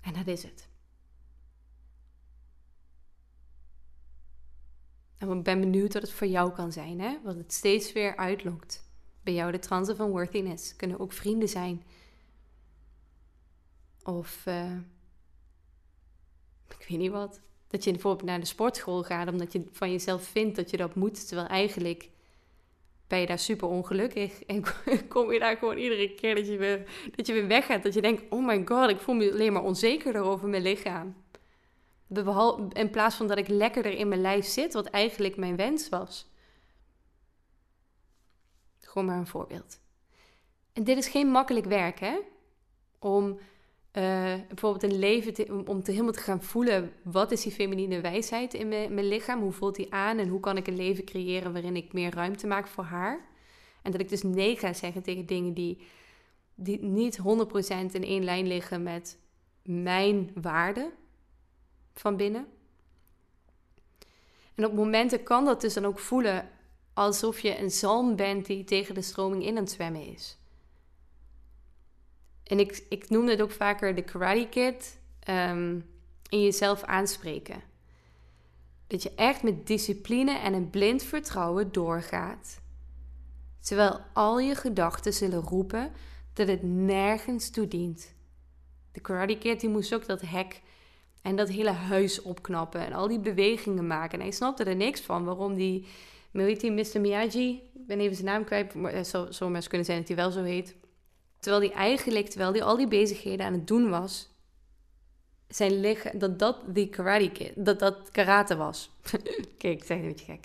En 0.00 0.12
dat 0.14 0.26
is 0.26 0.42
het. 0.42 0.68
En 5.18 5.30
ik 5.30 5.42
ben 5.42 5.60
benieuwd 5.60 5.92
wat 5.92 6.02
het 6.02 6.12
voor 6.12 6.26
jou 6.26 6.52
kan 6.52 6.72
zijn, 6.72 7.00
hè? 7.00 7.18
wat 7.24 7.36
het 7.36 7.52
steeds 7.52 7.92
weer 7.92 8.16
uitlokt. 8.16 8.90
Bij 9.22 9.34
jou 9.34 9.52
de 9.52 9.58
transen 9.58 9.96
van 9.96 10.10
worthiness 10.10 10.76
kunnen 10.76 11.00
ook 11.00 11.12
vrienden 11.12 11.48
zijn. 11.48 11.82
Of 14.08 14.44
uh, 14.46 14.72
ik 16.68 16.86
weet 16.88 16.98
niet 16.98 17.10
wat. 17.10 17.40
Dat 17.66 17.84
je 17.84 17.90
bijvoorbeeld 17.90 18.28
naar 18.28 18.40
de 18.40 18.46
sportschool 18.46 19.02
gaat 19.02 19.28
omdat 19.28 19.52
je 19.52 19.64
van 19.72 19.90
jezelf 19.90 20.22
vindt 20.22 20.56
dat 20.56 20.70
je 20.70 20.76
dat 20.76 20.94
moet, 20.94 21.26
terwijl 21.26 21.48
eigenlijk 21.48 22.10
ben 23.06 23.18
je 23.18 23.26
daar 23.26 23.38
super 23.38 23.68
ongelukkig. 23.68 24.42
En 24.46 24.62
kom 25.08 25.32
je 25.32 25.38
daar 25.38 25.56
gewoon 25.56 25.76
iedere 25.76 26.14
keer 26.14 26.34
dat 26.34 26.46
je 26.46 26.56
weer, 26.56 27.10
dat 27.16 27.26
je 27.26 27.32
weer 27.32 27.46
weggaat, 27.46 27.82
dat 27.82 27.94
je 27.94 28.02
denkt: 28.02 28.22
oh 28.30 28.46
my 28.46 28.66
god, 28.66 28.90
ik 28.90 29.00
voel 29.00 29.14
me 29.14 29.32
alleen 29.32 29.52
maar 29.52 29.62
onzekerder 29.62 30.22
over 30.22 30.48
mijn 30.48 30.62
lichaam. 30.62 31.16
In 32.72 32.90
plaats 32.90 33.16
van 33.16 33.26
dat 33.26 33.38
ik 33.38 33.48
lekkerder 33.48 33.92
in 33.92 34.08
mijn 34.08 34.20
lijf 34.20 34.46
zit, 34.46 34.72
wat 34.72 34.86
eigenlijk 34.86 35.36
mijn 35.36 35.56
wens 35.56 35.88
was. 35.88 36.30
Gewoon 38.80 39.06
maar 39.06 39.18
een 39.18 39.26
voorbeeld. 39.26 39.80
En 40.72 40.84
dit 40.84 40.96
is 40.96 41.08
geen 41.08 41.26
makkelijk 41.26 41.66
werk, 41.66 42.00
hè? 42.00 42.18
Om 42.98 43.38
uh, 43.92 44.34
bijvoorbeeld 44.48 44.82
een 44.92 44.98
leven 44.98 45.34
te, 45.34 45.62
om 45.66 45.82
te 45.82 45.90
helemaal 45.90 46.12
te 46.12 46.18
gaan 46.18 46.42
voelen 46.42 46.92
wat 47.02 47.30
is 47.32 47.42
die 47.42 47.52
feminine 47.52 48.00
wijsheid 48.00 48.54
in 48.54 48.68
mijn, 48.68 48.94
mijn 48.94 49.08
lichaam, 49.08 49.40
hoe 49.40 49.52
voelt 49.52 49.76
die 49.76 49.92
aan 49.92 50.18
en 50.18 50.28
hoe 50.28 50.40
kan 50.40 50.56
ik 50.56 50.66
een 50.66 50.76
leven 50.76 51.04
creëren 51.04 51.52
waarin 51.52 51.76
ik 51.76 51.92
meer 51.92 52.14
ruimte 52.14 52.46
maak 52.46 52.66
voor 52.66 52.84
haar. 52.84 53.26
En 53.82 53.92
dat 53.92 54.00
ik 54.00 54.08
dus 54.08 54.22
nee 54.22 54.56
ga 54.56 54.72
zeggen 54.72 55.02
tegen 55.02 55.26
dingen 55.26 55.54
die, 55.54 55.86
die 56.54 56.82
niet 56.82 57.18
100% 57.18 57.22
in 57.92 58.04
één 58.04 58.24
lijn 58.24 58.46
liggen 58.46 58.82
met 58.82 59.18
mijn 59.62 60.30
waarde 60.34 60.92
van 61.94 62.16
binnen. 62.16 62.46
En 64.54 64.64
op 64.64 64.72
momenten 64.72 65.22
kan 65.22 65.44
dat 65.44 65.60
dus 65.60 65.74
dan 65.74 65.84
ook 65.84 65.98
voelen 65.98 66.50
alsof 66.94 67.40
je 67.40 67.58
een 67.58 67.70
zalm 67.70 68.16
bent 68.16 68.46
die 68.46 68.64
tegen 68.64 68.94
de 68.94 69.02
stroming 69.02 69.42
in 69.44 69.56
aan 69.56 69.62
het 69.62 69.72
zwemmen 69.72 70.06
is. 70.06 70.37
En 72.48 72.58
ik, 72.58 72.84
ik 72.88 73.08
noem 73.08 73.28
het 73.28 73.42
ook 73.42 73.50
vaker 73.50 73.94
de 73.94 74.02
Karate 74.02 74.48
Kid. 74.48 75.00
Um, 75.28 75.84
in 76.28 76.42
jezelf 76.42 76.82
aanspreken. 76.82 77.62
Dat 78.86 79.02
je 79.02 79.12
echt 79.14 79.42
met 79.42 79.66
discipline 79.66 80.38
en 80.38 80.54
een 80.54 80.70
blind 80.70 81.02
vertrouwen 81.02 81.72
doorgaat. 81.72 82.60
Terwijl 83.60 84.00
al 84.12 84.38
je 84.38 84.54
gedachten 84.54 85.12
zullen 85.12 85.40
roepen 85.40 85.92
dat 86.32 86.48
het 86.48 86.62
nergens 86.62 87.50
toe 87.50 87.68
dient. 87.68 88.14
De 88.92 89.00
Karate 89.00 89.38
Kid 89.38 89.60
die 89.60 89.70
moest 89.70 89.94
ook 89.94 90.06
dat 90.06 90.20
hek 90.20 90.60
en 91.22 91.36
dat 91.36 91.48
hele 91.48 91.70
huis 91.70 92.22
opknappen 92.22 92.80
en 92.80 92.92
al 92.92 93.08
die 93.08 93.20
bewegingen 93.20 93.86
maken. 93.86 94.18
En 94.18 94.24
hij 94.24 94.34
snapte 94.34 94.64
er 94.64 94.76
niks 94.76 95.00
van 95.00 95.24
waarom 95.24 95.54
die, 95.54 95.86
Mr. 96.30 97.00
Miyagi, 97.00 97.70
ik 97.74 97.86
ben 97.86 98.00
even 98.00 98.16
zijn 98.16 98.26
naam 98.26 98.44
kwijt, 98.44 98.74
maar 98.74 98.92
het 98.92 99.06
zou, 99.06 99.32
zou 99.32 99.50
mensen 99.50 99.68
kunnen 99.68 99.86
zijn 99.86 99.98
dat 99.98 100.08
hij 100.08 100.16
wel 100.16 100.30
zo 100.30 100.42
heet 100.42 100.74
Terwijl 101.40 101.62
hij 101.62 101.72
eigenlijk, 101.72 102.28
terwijl 102.28 102.52
hij 102.52 102.62
al 102.62 102.76
die 102.76 102.88
bezigheden 102.88 103.46
aan 103.46 103.52
het 103.52 103.66
doen 103.66 103.90
was, 103.90 104.28
zijn 105.48 105.80
lichaam, 105.80 106.18
dat 106.18 106.38
dat 106.38 106.56
die 106.66 106.88
karate 106.88 107.52
dat 107.54 107.78
dat 107.78 108.10
karate 108.10 108.56
was. 108.56 108.90
Kijk, 109.58 109.78
ik 109.78 109.84
zeg 109.84 109.98
een 109.98 110.06
beetje 110.06 110.24
gek. 110.24 110.44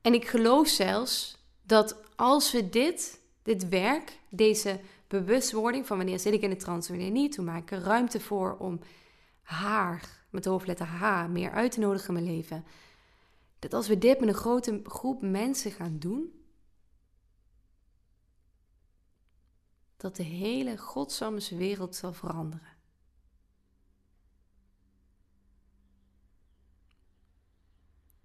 En 0.00 0.14
ik 0.14 0.28
geloof 0.28 0.68
zelfs 0.68 1.36
dat 1.62 1.96
als 2.16 2.52
we 2.52 2.68
dit, 2.68 3.20
dit 3.42 3.68
werk, 3.68 4.18
deze 4.28 4.80
bewustwording 5.08 5.86
van 5.86 5.96
wanneer 5.96 6.18
zit 6.18 6.32
ik 6.32 6.42
in 6.42 6.50
de 6.50 6.56
trance, 6.56 6.92
wanneer 6.92 7.10
niet, 7.10 7.36
hoe 7.36 7.62
er 7.70 7.80
ruimte 7.80 8.20
voor 8.20 8.56
om 8.58 8.80
haar, 9.42 10.24
met 10.30 10.44
de 10.44 10.50
hoofdletter 10.50 10.86
H, 10.86 11.26
meer 11.28 11.50
uit 11.50 11.72
te 11.72 11.80
nodigen 11.80 12.08
in 12.08 12.14
mijn 12.22 12.36
leven. 12.36 12.64
Dat 13.58 13.74
als 13.74 13.88
we 13.88 13.98
dit 13.98 14.20
met 14.20 14.28
een 14.28 14.34
grote 14.34 14.80
groep 14.84 15.22
mensen 15.22 15.70
gaan 15.70 15.96
doen, 15.98 16.35
dat 19.96 20.16
de 20.16 20.22
hele 20.22 20.78
godsamme 20.78 21.40
wereld 21.50 21.96
zal 21.96 22.12
veranderen. 22.12 22.74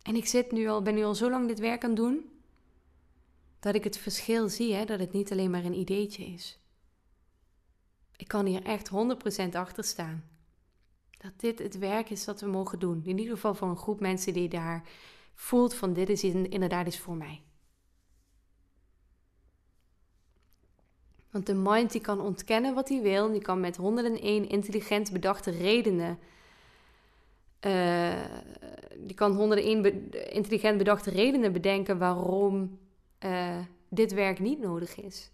En 0.01 0.15
ik 0.15 0.25
zit 0.25 0.51
nu 0.51 0.67
al, 0.67 0.81
ben 0.81 0.95
nu 0.95 1.03
al 1.03 1.15
zo 1.15 1.29
lang 1.29 1.47
dit 1.47 1.59
werk 1.59 1.83
aan 1.83 1.89
het 1.89 1.99
doen, 1.99 2.41
dat 3.59 3.75
ik 3.75 3.83
het 3.83 3.97
verschil 3.97 4.49
zie, 4.49 4.73
hè, 4.73 4.85
dat 4.85 4.99
het 4.99 5.11
niet 5.11 5.31
alleen 5.31 5.51
maar 5.51 5.65
een 5.65 5.79
ideetje 5.79 6.25
is. 6.25 6.59
Ik 8.15 8.27
kan 8.27 8.45
hier 8.45 8.63
echt 8.63 8.89
100% 8.89 9.55
achter 9.55 9.83
staan. 9.83 10.29
Dat 11.17 11.39
dit 11.39 11.59
het 11.59 11.77
werk 11.77 12.09
is 12.09 12.25
dat 12.25 12.41
we 12.41 12.47
mogen 12.47 12.79
doen. 12.79 13.01
In 13.05 13.17
ieder 13.17 13.33
geval 13.33 13.55
voor 13.55 13.67
een 13.67 13.77
groep 13.77 13.99
mensen 13.99 14.33
die 14.33 14.49
daar 14.49 14.89
voelt 15.35 15.73
van 15.73 15.93
dit 15.93 16.09
is 16.09 16.23
inderdaad 16.23 16.87
iets 16.87 16.99
voor 16.99 17.15
mij. 17.15 17.41
Want 21.31 21.45
de 21.45 21.53
mind 21.53 21.91
die 21.91 22.01
kan 22.01 22.21
ontkennen 22.21 22.73
wat 22.73 22.89
hij 22.89 23.01
wil. 23.01 23.31
Die 23.31 23.41
kan 23.41 23.59
met 23.59 23.77
101 23.77 24.49
intelligent 24.49 25.11
bedachte 25.11 25.51
redenen. 25.51 26.19
Uh, 27.65 28.25
die 28.97 29.15
kan 29.15 29.31
101 29.31 29.81
be 29.81 30.29
intelligent 30.29 30.77
bedachte 30.77 31.09
redenen 31.09 31.53
bedenken 31.53 31.97
waarom 31.97 32.79
uh, 33.19 33.59
dit 33.89 34.13
werk 34.13 34.39
niet 34.39 34.59
nodig 34.59 34.95
is. 34.95 35.31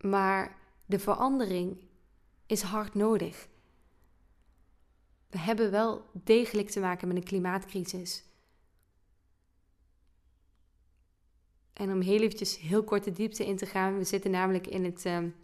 Maar 0.00 0.58
de 0.86 0.98
verandering 0.98 1.76
is 2.46 2.62
hard 2.62 2.94
nodig. 2.94 3.48
We 5.30 5.38
hebben 5.38 5.70
wel 5.70 6.04
degelijk 6.12 6.70
te 6.70 6.80
maken 6.80 7.08
met 7.08 7.16
een 7.16 7.24
klimaatcrisis. 7.24 8.24
En 11.76 11.92
om 11.92 12.00
heel 12.00 12.20
eventjes 12.20 12.58
heel 12.58 12.84
kort 12.84 13.04
de 13.04 13.12
diepte 13.12 13.46
in 13.46 13.56
te 13.56 13.66
gaan. 13.66 13.98
We 13.98 14.04
zitten 14.04 14.30
namelijk 14.30 14.66
in 14.66 14.84
het 14.84 15.04
um, 15.04 15.34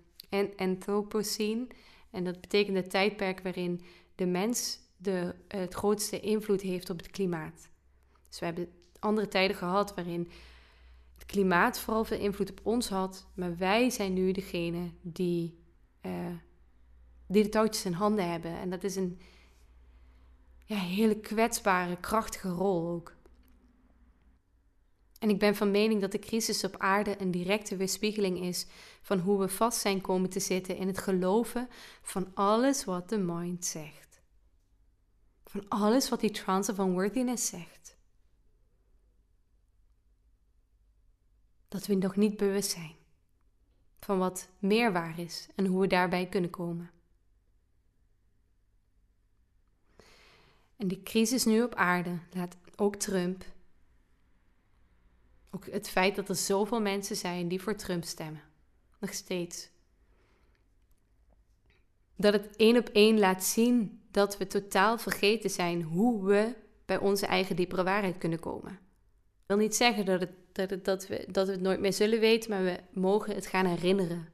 Anthropocene. 0.57 1.67
En 2.11 2.25
dat 2.25 2.41
betekent 2.41 2.77
het 2.77 2.91
tijdperk 2.91 3.41
waarin 3.41 3.81
de 4.15 4.27
mens 4.27 4.79
de, 4.97 5.35
het 5.49 5.75
grootste 5.75 6.21
invloed 6.21 6.61
heeft 6.61 6.91
op 6.91 6.99
het 6.99 7.11
klimaat. 7.11 7.69
Dus 8.29 8.39
we 8.39 8.45
hebben 8.45 8.69
andere 8.99 9.29
tijden 9.29 9.57
gehad 9.57 9.95
waarin 9.95 10.31
het 11.15 11.27
klimaat 11.27 11.79
vooral 11.79 12.05
veel 12.05 12.19
invloed 12.19 12.51
op 12.51 12.61
ons 12.63 12.89
had. 12.89 13.27
Maar 13.35 13.57
wij 13.57 13.91
zijn 13.91 14.13
nu 14.13 14.33
degene 14.33 14.91
die, 15.01 15.59
uh, 16.03 16.13
die 17.27 17.43
de 17.43 17.49
touwtjes 17.49 17.85
in 17.85 17.93
handen 17.93 18.31
hebben. 18.31 18.59
En 18.59 18.71
dat 18.71 18.85
is 18.85 18.97
een 18.97 19.19
ja, 20.65 20.77
hele 20.77 21.21
kwetsbare, 21.21 21.97
krachtige 21.97 22.49
rol 22.49 22.89
ook. 22.89 23.15
En 25.23 25.31
ik 25.31 25.39
ben 25.39 25.57
van 25.57 25.71
mening 25.71 26.01
dat 26.01 26.13
de 26.13 26.19
crisis 26.19 26.65
op 26.65 26.77
aarde 26.77 27.21
een 27.21 27.31
directe 27.31 27.77
weerspiegeling 27.77 28.41
is 28.41 28.67
van 29.03 29.19
hoe 29.19 29.39
we 29.39 29.49
vast 29.49 29.81
zijn 29.81 30.01
komen 30.01 30.31
te 30.31 30.41
zitten 30.41 30.77
in 30.77 30.87
het 30.87 30.99
geloven 30.99 31.69
van 32.03 32.31
alles 32.35 32.85
wat 32.85 33.09
de 33.09 33.19
mind 33.19 33.65
zegt. 33.65 34.21
Van 35.45 35.69
alles 35.69 36.09
wat 36.09 36.21
die 36.21 36.31
trance 36.31 36.73
of 36.73 36.79
unworthiness 36.79 37.47
zegt. 37.47 37.97
Dat 41.69 41.87
we 41.87 41.95
nog 41.95 42.17
niet 42.17 42.37
bewust 42.37 42.71
zijn 42.71 42.95
van 43.99 44.19
wat 44.19 44.49
meer 44.59 44.93
waar 44.93 45.19
is 45.19 45.49
en 45.55 45.67
hoe 45.67 45.81
we 45.81 45.87
daarbij 45.87 46.27
kunnen 46.27 46.51
komen. 46.51 46.91
En 50.77 50.89
die 50.89 51.03
crisis 51.03 51.45
nu 51.45 51.63
op 51.63 51.75
aarde 51.75 52.19
laat 52.31 52.57
ook 52.77 52.97
Trump, 52.97 53.45
ook 55.55 55.67
het 55.67 55.89
feit 55.89 56.17
dat 56.17 56.29
er 56.29 56.37
zoveel 56.37 56.81
mensen 56.81 57.17
zijn 57.17 57.49
die 57.49 57.63
voor 57.63 57.77
Trump 57.77 58.05
stemmen, 58.05 58.43
nog 59.01 59.13
steeds. 59.13 59.71
Dat 62.17 62.33
het 62.33 62.57
één 62.57 62.77
op 62.77 62.89
één 62.89 63.19
laat 63.19 63.45
zien 63.45 64.01
dat 64.11 64.39
we 64.39 64.47
totaal 64.47 64.99
vergeten 64.99 65.51
zijn 65.51 65.83
hoe 65.83 66.25
we 66.25 66.55
bij 66.85 66.99
onze 66.99 67.27
eigen 67.27 67.57
diepere 67.57 67.83
waarheid 67.83 68.19
kunnen 68.19 68.41
komen. 68.41 68.73
Ik 68.73 69.47
wil 69.47 69.57
niet 69.57 69.77
zeggen 69.77 70.05
dat, 70.05 70.21
het, 70.21 70.85
dat, 70.85 71.07
we, 71.07 71.27
dat 71.31 71.47
we 71.47 71.53
het 71.53 71.61
nooit 71.61 71.81
meer 71.81 71.93
zullen 71.93 72.21
weten, 72.21 72.51
maar 72.51 72.65
we 72.65 72.81
mogen 72.93 73.35
het 73.35 73.47
gaan 73.47 73.67
herinneren. 73.67 74.29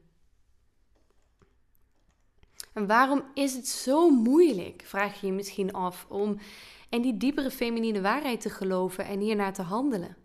En 2.72 2.86
waarom 2.86 3.24
is 3.34 3.54
het 3.54 3.68
zo 3.68 4.10
moeilijk, 4.10 4.82
vraag 4.84 5.20
je 5.20 5.26
je 5.26 5.32
misschien 5.32 5.72
af, 5.72 6.06
om 6.08 6.38
in 6.88 7.02
die 7.02 7.16
diepere 7.16 7.50
feminine 7.50 8.00
waarheid 8.00 8.40
te 8.40 8.50
geloven 8.50 9.04
en 9.04 9.20
hiernaar 9.20 9.52
te 9.52 9.62
handelen? 9.62 10.16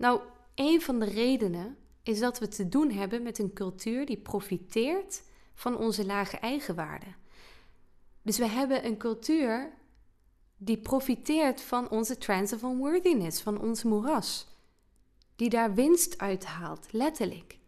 Nou, 0.00 0.20
een 0.54 0.82
van 0.82 0.98
de 0.98 1.06
redenen 1.06 1.76
is 2.02 2.18
dat 2.18 2.38
we 2.38 2.48
te 2.48 2.68
doen 2.68 2.90
hebben 2.90 3.22
met 3.22 3.38
een 3.38 3.52
cultuur 3.52 4.06
die 4.06 4.16
profiteert 4.16 5.22
van 5.54 5.76
onze 5.76 6.06
lage 6.06 6.36
eigenwaarde. 6.36 7.06
Dus 8.22 8.38
we 8.38 8.46
hebben 8.46 8.86
een 8.86 8.96
cultuur 8.96 9.72
die 10.56 10.78
profiteert 10.78 11.60
van 11.60 11.90
onze 11.90 12.18
trance 12.18 12.54
of 12.54 12.62
unworthiness, 12.62 13.40
van 13.40 13.60
ons 13.60 13.82
moeras. 13.82 14.46
Die 15.36 15.48
daar 15.48 15.74
winst 15.74 16.18
uithaalt, 16.18 16.92
letterlijk. 16.92 17.58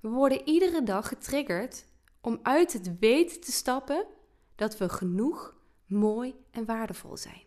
We 0.00 0.08
worden 0.08 0.48
iedere 0.48 0.82
dag 0.82 1.08
getriggerd 1.08 1.84
om 2.20 2.38
uit 2.42 2.72
het 2.72 2.98
weten 2.98 3.40
te 3.40 3.52
stappen 3.52 4.06
dat 4.54 4.78
we 4.78 4.88
genoeg, 4.88 5.54
mooi 5.86 6.34
en 6.50 6.64
waardevol 6.64 7.16
zijn. 7.16 7.42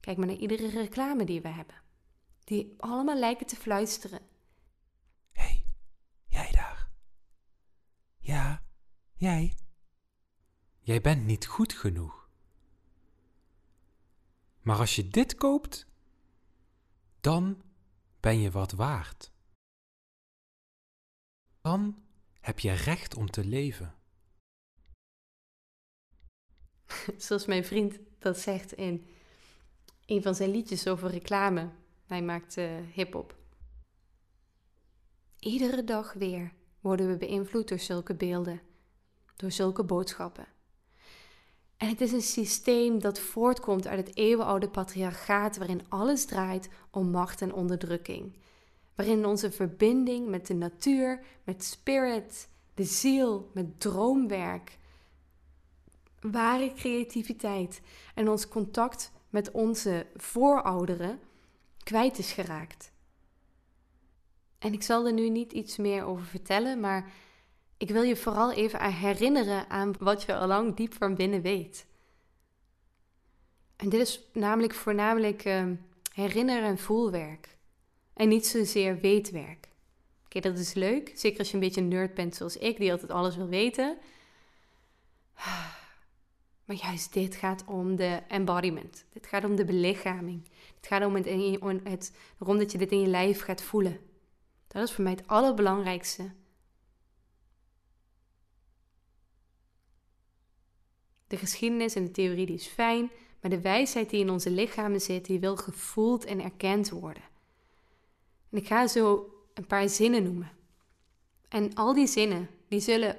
Kijk 0.00 0.16
maar 0.16 0.26
naar 0.26 0.36
iedere 0.36 0.68
reclame 0.68 1.24
die 1.24 1.40
we 1.40 1.48
hebben, 1.48 1.79
die 2.50 2.74
allemaal 2.76 3.18
lijken 3.18 3.46
te 3.46 3.56
fluisteren. 3.56 4.20
Hé, 5.32 5.42
hey, 5.42 5.64
jij 6.26 6.50
daar. 6.52 6.90
Ja, 8.18 8.62
jij. 9.14 9.54
Jij 10.80 11.00
bent 11.00 11.24
niet 11.24 11.46
goed 11.46 11.72
genoeg. 11.72 12.28
Maar 14.60 14.78
als 14.78 14.96
je 14.96 15.08
dit 15.08 15.34
koopt, 15.34 15.86
dan 17.20 17.62
ben 18.20 18.40
je 18.40 18.50
wat 18.50 18.72
waard. 18.72 19.32
Dan 21.60 22.02
heb 22.40 22.58
je 22.58 22.72
recht 22.72 23.14
om 23.14 23.30
te 23.30 23.44
leven. 23.44 23.94
Zoals 27.16 27.46
mijn 27.46 27.64
vriend 27.64 27.98
dat 28.18 28.38
zegt 28.38 28.72
in 28.72 29.06
een 30.06 30.22
van 30.22 30.34
zijn 30.34 30.50
liedjes 30.50 30.86
over 30.86 31.10
reclame. 31.10 31.70
Hij 32.10 32.22
maakt 32.22 32.56
uh, 32.56 32.70
hip-hop. 32.92 33.34
Iedere 35.38 35.84
dag 35.84 36.12
weer 36.12 36.52
worden 36.80 37.08
we 37.08 37.16
beïnvloed 37.16 37.68
door 37.68 37.78
zulke 37.78 38.14
beelden, 38.14 38.60
door 39.36 39.50
zulke 39.50 39.84
boodschappen. 39.84 40.46
En 41.76 41.88
het 41.88 42.00
is 42.00 42.12
een 42.12 42.22
systeem 42.22 43.00
dat 43.00 43.18
voortkomt 43.18 43.86
uit 43.86 44.06
het 44.06 44.16
eeuwenoude 44.16 44.68
patriarchaat, 44.68 45.56
waarin 45.56 45.88
alles 45.88 46.24
draait 46.24 46.68
om 46.90 47.10
macht 47.10 47.42
en 47.42 47.52
onderdrukking. 47.52 48.36
Waarin 48.94 49.26
onze 49.26 49.50
verbinding 49.50 50.28
met 50.28 50.46
de 50.46 50.54
natuur, 50.54 51.24
met 51.44 51.64
spirit, 51.64 52.48
de 52.74 52.84
ziel, 52.84 53.50
met 53.54 53.80
droomwerk, 53.80 54.78
ware 56.20 56.72
creativiteit 56.72 57.80
en 58.14 58.28
ons 58.28 58.48
contact 58.48 59.12
met 59.28 59.50
onze 59.50 60.06
voorouderen 60.16 61.20
kwijt 61.82 62.18
is 62.18 62.32
geraakt. 62.32 62.92
En 64.58 64.72
ik 64.72 64.82
zal 64.82 65.06
er 65.06 65.12
nu 65.12 65.28
niet 65.28 65.52
iets 65.52 65.76
meer 65.76 66.04
over 66.04 66.24
vertellen, 66.24 66.80
maar 66.80 67.10
ik 67.76 67.90
wil 67.90 68.02
je 68.02 68.16
vooral 68.16 68.52
even 68.52 68.92
herinneren 68.92 69.68
aan 69.68 69.94
wat 69.98 70.22
je 70.22 70.36
al 70.36 70.46
lang 70.46 70.76
diep 70.76 70.94
van 70.94 71.14
binnen 71.14 71.42
weet. 71.42 71.86
En 73.76 73.88
dit 73.88 74.00
is 74.00 74.20
namelijk 74.32 74.74
voornamelijk 74.74 75.44
uh, 75.44 75.64
en 76.14 76.78
voelwerk. 76.78 77.56
En 78.12 78.28
niet 78.28 78.46
zozeer 78.46 79.00
weetwerk. 79.00 79.68
Oké, 80.24 80.40
dat 80.40 80.58
is 80.58 80.74
leuk. 80.74 81.12
Zeker 81.14 81.38
als 81.38 81.48
je 81.48 81.54
een 81.54 81.60
beetje 81.60 81.80
een 81.80 81.88
nerd 81.88 82.14
bent 82.14 82.34
zoals 82.34 82.56
ik, 82.56 82.76
die 82.76 82.92
altijd 82.92 83.10
alles 83.10 83.36
wil 83.36 83.48
weten. 83.48 83.98
Maar 86.70 86.78
juist 86.78 87.12
dit 87.12 87.34
gaat 87.34 87.64
om 87.66 87.96
de 87.96 88.22
embodiment. 88.28 89.04
Dit 89.12 89.26
gaat 89.26 89.44
om 89.44 89.56
de 89.56 89.64
belichaming. 89.64 90.48
Het 90.76 90.86
gaat 90.86 91.04
om 91.04 91.14
het, 91.14 91.24
het, 91.84 92.12
erom 92.40 92.58
dat 92.58 92.72
je 92.72 92.78
dit 92.78 92.90
in 92.90 93.00
je 93.00 93.06
lijf 93.06 93.40
gaat 93.40 93.62
voelen. 93.62 94.00
Dat 94.66 94.82
is 94.82 94.92
voor 94.92 95.04
mij 95.04 95.12
het 95.12 95.26
allerbelangrijkste. 95.26 96.32
De 101.26 101.36
geschiedenis 101.36 101.94
en 101.94 102.04
de 102.04 102.10
theorie 102.10 102.46
die 102.46 102.54
is 102.54 102.66
fijn, 102.66 103.10
maar 103.40 103.50
de 103.50 103.60
wijsheid 103.60 104.10
die 104.10 104.20
in 104.20 104.30
onze 104.30 104.50
lichamen 104.50 105.00
zit, 105.00 105.24
die 105.24 105.40
wil 105.40 105.56
gevoeld 105.56 106.24
en 106.24 106.40
erkend 106.40 106.90
worden. 106.90 107.22
En 108.50 108.58
ik 108.58 108.66
ga 108.66 108.86
zo 108.86 109.34
een 109.54 109.66
paar 109.66 109.88
zinnen 109.88 110.22
noemen. 110.22 110.50
En 111.48 111.74
al 111.74 111.94
die 111.94 112.06
zinnen, 112.06 112.48
die 112.68 112.80
zullen 112.80 113.16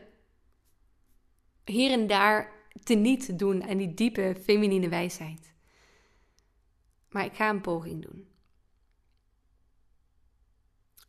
hier 1.65 1.91
en 1.91 2.07
daar 2.07 2.59
teniet 2.83 3.39
doen 3.39 3.63
aan 3.63 3.77
die 3.77 3.93
diepe 3.93 4.35
feminine 4.43 4.89
wijsheid. 4.89 5.53
Maar 7.09 7.25
ik 7.25 7.33
ga 7.33 7.49
een 7.49 7.61
poging 7.61 8.05
doen. 8.05 8.27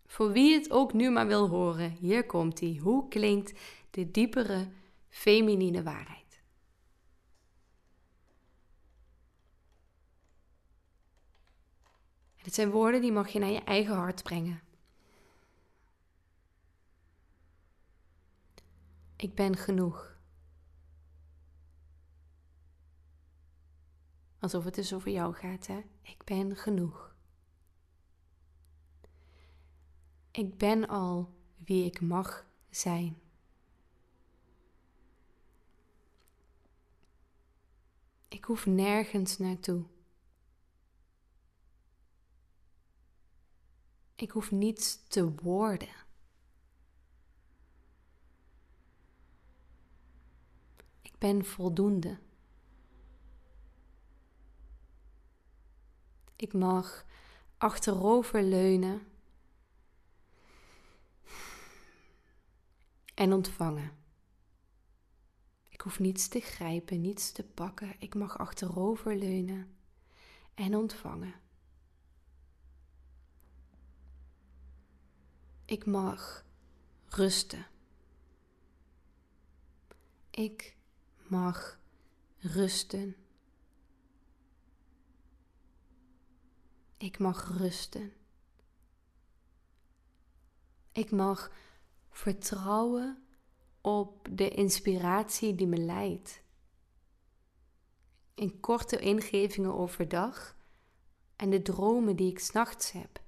Voor 0.07 0.33
wie 0.33 0.55
het 0.55 0.70
ook 0.70 0.92
nu 0.92 1.11
maar 1.11 1.27
wil 1.27 1.48
horen, 1.48 1.90
hier 1.90 2.27
komt 2.27 2.61
hij. 2.61 2.79
Hoe 2.83 3.09
klinkt 3.09 3.61
de 3.90 4.11
diepere 4.11 4.68
feminine 5.09 5.83
waarheid? 5.83 6.40
Dit 12.42 12.55
zijn 12.55 12.70
woorden 12.70 13.01
die 13.01 13.12
mag 13.12 13.29
je 13.29 13.38
naar 13.38 13.51
je 13.51 13.64
eigen 13.64 13.94
hart 13.94 14.22
brengen. 14.22 14.62
Ik 19.16 19.35
ben 19.35 19.57
genoeg. 19.57 20.12
Alsof 24.42 24.64
het 24.64 24.74
dus 24.74 24.92
over 24.92 25.11
jou 25.11 25.35
gaat, 25.35 25.66
hè? 25.66 25.83
Ik 26.02 26.24
ben 26.24 26.57
genoeg. 26.57 27.14
Ik 30.31 30.59
ben 30.59 30.88
al 30.88 31.35
wie 31.57 31.85
ik 31.85 32.00
mag 32.00 32.46
zijn. 32.70 33.20
Ik 38.28 38.44
hoef 38.44 38.66
nergens 38.66 39.38
naartoe. 39.38 39.85
Ik 44.14 44.31
hoef 44.31 44.50
niets 44.50 45.02
te 45.09 45.35
worden. 45.35 45.94
Ik 51.02 51.18
ben 51.18 51.44
voldoende. 51.44 52.18
Ik 56.42 56.52
mag 56.52 57.05
achteroverleunen 57.59 59.07
en 63.14 63.33
ontvangen. 63.33 63.90
Ik 65.68 65.81
hoef 65.81 65.98
niets 65.98 66.28
te 66.28 66.40
grijpen, 66.40 67.00
niets 67.00 67.33
te 67.33 67.44
pakken. 67.44 67.94
Ik 67.98 68.14
mag 68.14 68.38
achteroverleunen 68.38 69.76
en 70.55 70.76
ontvangen. 70.76 71.35
Ik 75.64 75.87
mag 75.87 76.44
rusten. 77.09 77.66
Ik 80.31 80.76
mag 81.28 81.78
rusten. 82.38 83.21
Ik 87.03 87.19
mag 87.19 87.59
rusten. 87.59 88.12
Ik 90.93 91.11
mag 91.11 91.53
vertrouwen 92.11 93.27
op 93.81 94.29
de 94.31 94.49
inspiratie 94.49 95.55
die 95.55 95.67
me 95.67 95.77
leidt. 95.77 96.43
In 98.35 98.61
korte 98.61 98.99
ingevingen 98.99 99.75
overdag 99.75 100.57
en 101.37 101.51
de 101.51 101.62
dromen 101.62 102.17
die 102.17 102.31
ik 102.31 102.38
s'nachts 102.38 102.91
heb. 102.93 103.21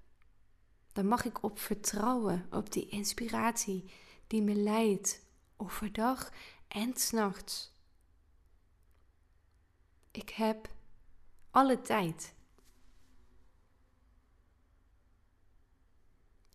Dan 0.93 1.07
mag 1.07 1.25
ik 1.25 1.43
op 1.43 1.59
vertrouwen, 1.59 2.47
op 2.51 2.73
die 2.73 2.89
inspiratie 2.89 3.91
die 4.27 4.43
me 4.43 4.55
leidt 4.55 5.27
overdag 5.57 6.33
en 6.69 6.97
s'nachts. 6.97 7.73
Ik 10.11 10.31
heb 10.31 10.69
alle 11.51 11.81
tijd. 11.81 12.34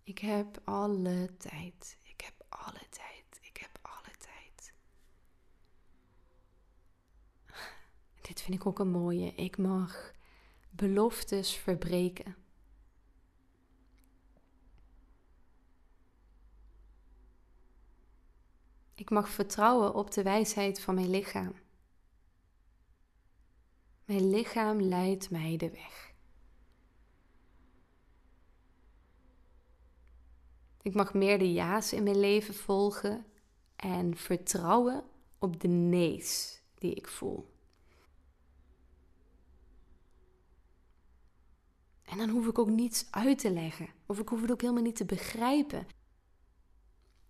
Ik 0.09 0.19
heb 0.19 0.61
alle 0.63 1.29
tijd. 1.37 1.97
Ik 2.03 2.21
heb 2.21 2.45
alle 2.49 2.81
tijd. 2.89 3.39
Ik 3.41 3.57
heb 3.57 3.79
alle 3.81 4.15
tijd. 4.17 4.73
Dit 8.27 8.41
vind 8.41 8.55
ik 8.59 8.65
ook 8.65 8.79
een 8.79 8.91
mooie. 8.91 9.33
Ik 9.35 9.57
mag 9.57 10.11
beloftes 10.69 11.55
verbreken. 11.55 12.35
Ik 18.95 19.09
mag 19.09 19.29
vertrouwen 19.29 19.93
op 19.93 20.11
de 20.11 20.23
wijsheid 20.23 20.81
van 20.81 20.95
mijn 20.95 21.09
lichaam. 21.09 21.53
Mijn 24.05 24.29
lichaam 24.29 24.81
leidt 24.81 25.29
mij 25.29 25.57
de 25.57 25.69
weg. 25.69 26.08
Ik 30.89 30.95
mag 30.95 31.13
meer 31.13 31.39
de 31.39 31.53
ja's 31.53 31.93
in 31.93 32.03
mijn 32.03 32.19
leven 32.19 32.53
volgen 32.53 33.25
en 33.75 34.17
vertrouwen 34.17 35.03
op 35.39 35.61
de 35.61 35.67
nee's 35.67 36.61
die 36.75 36.93
ik 36.93 37.07
voel. 37.07 37.53
En 42.03 42.17
dan 42.17 42.29
hoef 42.29 42.47
ik 42.47 42.59
ook 42.59 42.69
niets 42.69 43.07
uit 43.11 43.39
te 43.39 43.51
leggen, 43.51 43.87
of 44.05 44.19
ik 44.19 44.29
hoef 44.29 44.41
het 44.41 44.51
ook 44.51 44.61
helemaal 44.61 44.83
niet 44.83 44.95
te 44.95 45.05
begrijpen. 45.05 45.87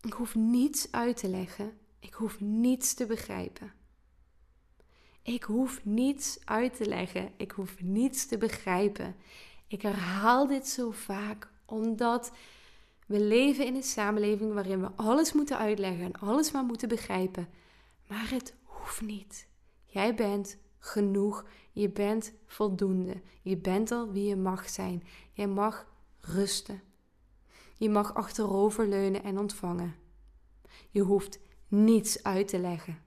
Ik 0.02 0.14
hoef 0.14 0.36
niets 0.36 0.92
uit 0.92 1.18
te 1.18 1.30
leggen, 1.30 1.78
ik 2.00 2.14
hoef 2.14 2.40
niets 2.40 2.94
te 2.94 3.06
begrijpen. 3.06 3.74
Ik 5.22 5.44
hoef 5.44 5.86
niets 5.86 6.40
uit 6.46 6.76
te 6.76 6.86
leggen, 6.86 7.32
ik 7.38 7.52
hoef 7.52 7.82
niets 7.82 8.26
te 8.26 8.38
begrijpen. 8.38 9.16
Ik 9.68 9.82
herhaal 9.82 10.48
dit 10.48 10.68
zo 10.68 10.92
vaak 10.92 11.52
omdat 11.66 12.32
we 13.10 13.20
leven 13.20 13.66
in 13.66 13.76
een 13.76 13.84
samenleving 13.84 14.54
waarin 14.54 14.82
we 14.82 14.92
alles 14.96 15.34
moeten 15.34 15.58
uitleggen 15.58 16.06
en 16.06 16.20
alles 16.20 16.52
maar 16.52 16.64
moeten 16.64 16.90
begrijpen. 16.90 17.48
Maar 18.08 18.30
het 18.30 18.56
hoeft 18.64 19.02
niet. 19.02 19.48
Jij 19.86 20.16
bent 20.16 20.58
genoeg. 20.80 21.46
Je 21.72 21.90
bent 21.90 22.34
voldoende. 22.46 23.22
Je 23.42 23.58
bent 23.58 23.92
al 23.92 24.12
wie 24.12 24.28
je 24.28 24.36
mag 24.36 24.70
zijn. 24.70 25.04
Jij 25.32 25.48
mag 25.48 25.88
rusten. 26.20 26.82
Je 27.78 27.90
mag 27.90 28.14
achteroverleunen 28.14 29.24
en 29.24 29.40
ontvangen. 29.40 29.96
Je 30.90 31.02
hoeft 31.02 31.40
niets 31.68 32.24
uit 32.24 32.48
te 32.48 32.60
leggen. 32.60 33.02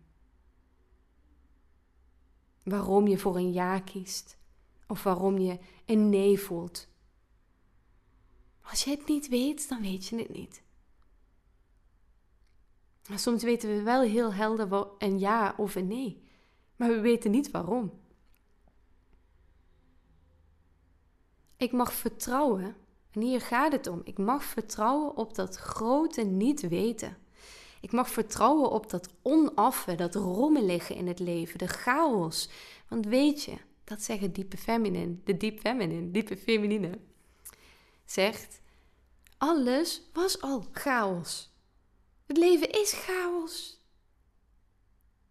Waarom 2.62 3.06
je 3.06 3.18
voor 3.18 3.36
een 3.36 3.52
ja 3.52 3.80
kiest 3.80 4.38
of 4.86 5.02
waarom 5.02 5.38
je 5.38 5.58
een 5.86 6.08
nee 6.08 6.40
voelt. 6.40 6.88
Als 8.62 8.84
je 8.84 8.90
het 8.90 9.08
niet 9.08 9.28
weet, 9.28 9.68
dan 9.68 9.82
weet 9.82 10.06
je 10.06 10.16
het 10.16 10.32
niet. 10.32 10.62
Soms 13.14 13.42
weten 13.42 13.68
we 13.68 13.82
wel 13.82 14.00
heel 14.00 14.32
helder 14.32 14.86
een 14.98 15.18
ja 15.18 15.54
of 15.56 15.74
een 15.74 15.86
nee, 15.86 16.22
maar 16.76 16.88
we 16.88 17.00
weten 17.00 17.30
niet 17.30 17.50
waarom. 17.50 18.00
Ik 21.56 21.72
mag 21.72 21.92
vertrouwen, 21.92 22.76
en 23.10 23.20
hier 23.20 23.40
gaat 23.40 23.72
het 23.72 23.86
om. 23.86 24.00
Ik 24.04 24.18
mag 24.18 24.44
vertrouwen 24.44 25.16
op 25.16 25.34
dat 25.34 25.56
grote 25.56 26.22
niet 26.22 26.68
weten. 26.68 27.16
Ik 27.80 27.92
mag 27.92 28.10
vertrouwen 28.10 28.70
op 28.70 28.90
dat 28.90 29.08
onaffe, 29.22 29.94
dat 29.94 30.14
rommelige 30.14 30.94
in 30.94 31.06
het 31.06 31.18
leven, 31.18 31.58
de 31.58 31.66
chaos. 31.66 32.48
Want 32.88 33.06
weet 33.06 33.44
je, 33.44 33.56
dat 33.84 34.02
zeggen 34.02 34.32
diepe 34.32 34.56
feminine, 34.56 35.16
de 35.24 35.36
diep 35.36 35.60
feminine, 35.60 36.10
diepe 36.10 36.36
feminine, 36.36 36.98
zegt, 38.04 38.60
alles 39.38 40.02
was 40.12 40.40
al 40.40 40.64
chaos. 40.72 41.50
Het 42.26 42.36
leven 42.36 42.70
is 42.70 42.92
chaos. 42.92 43.80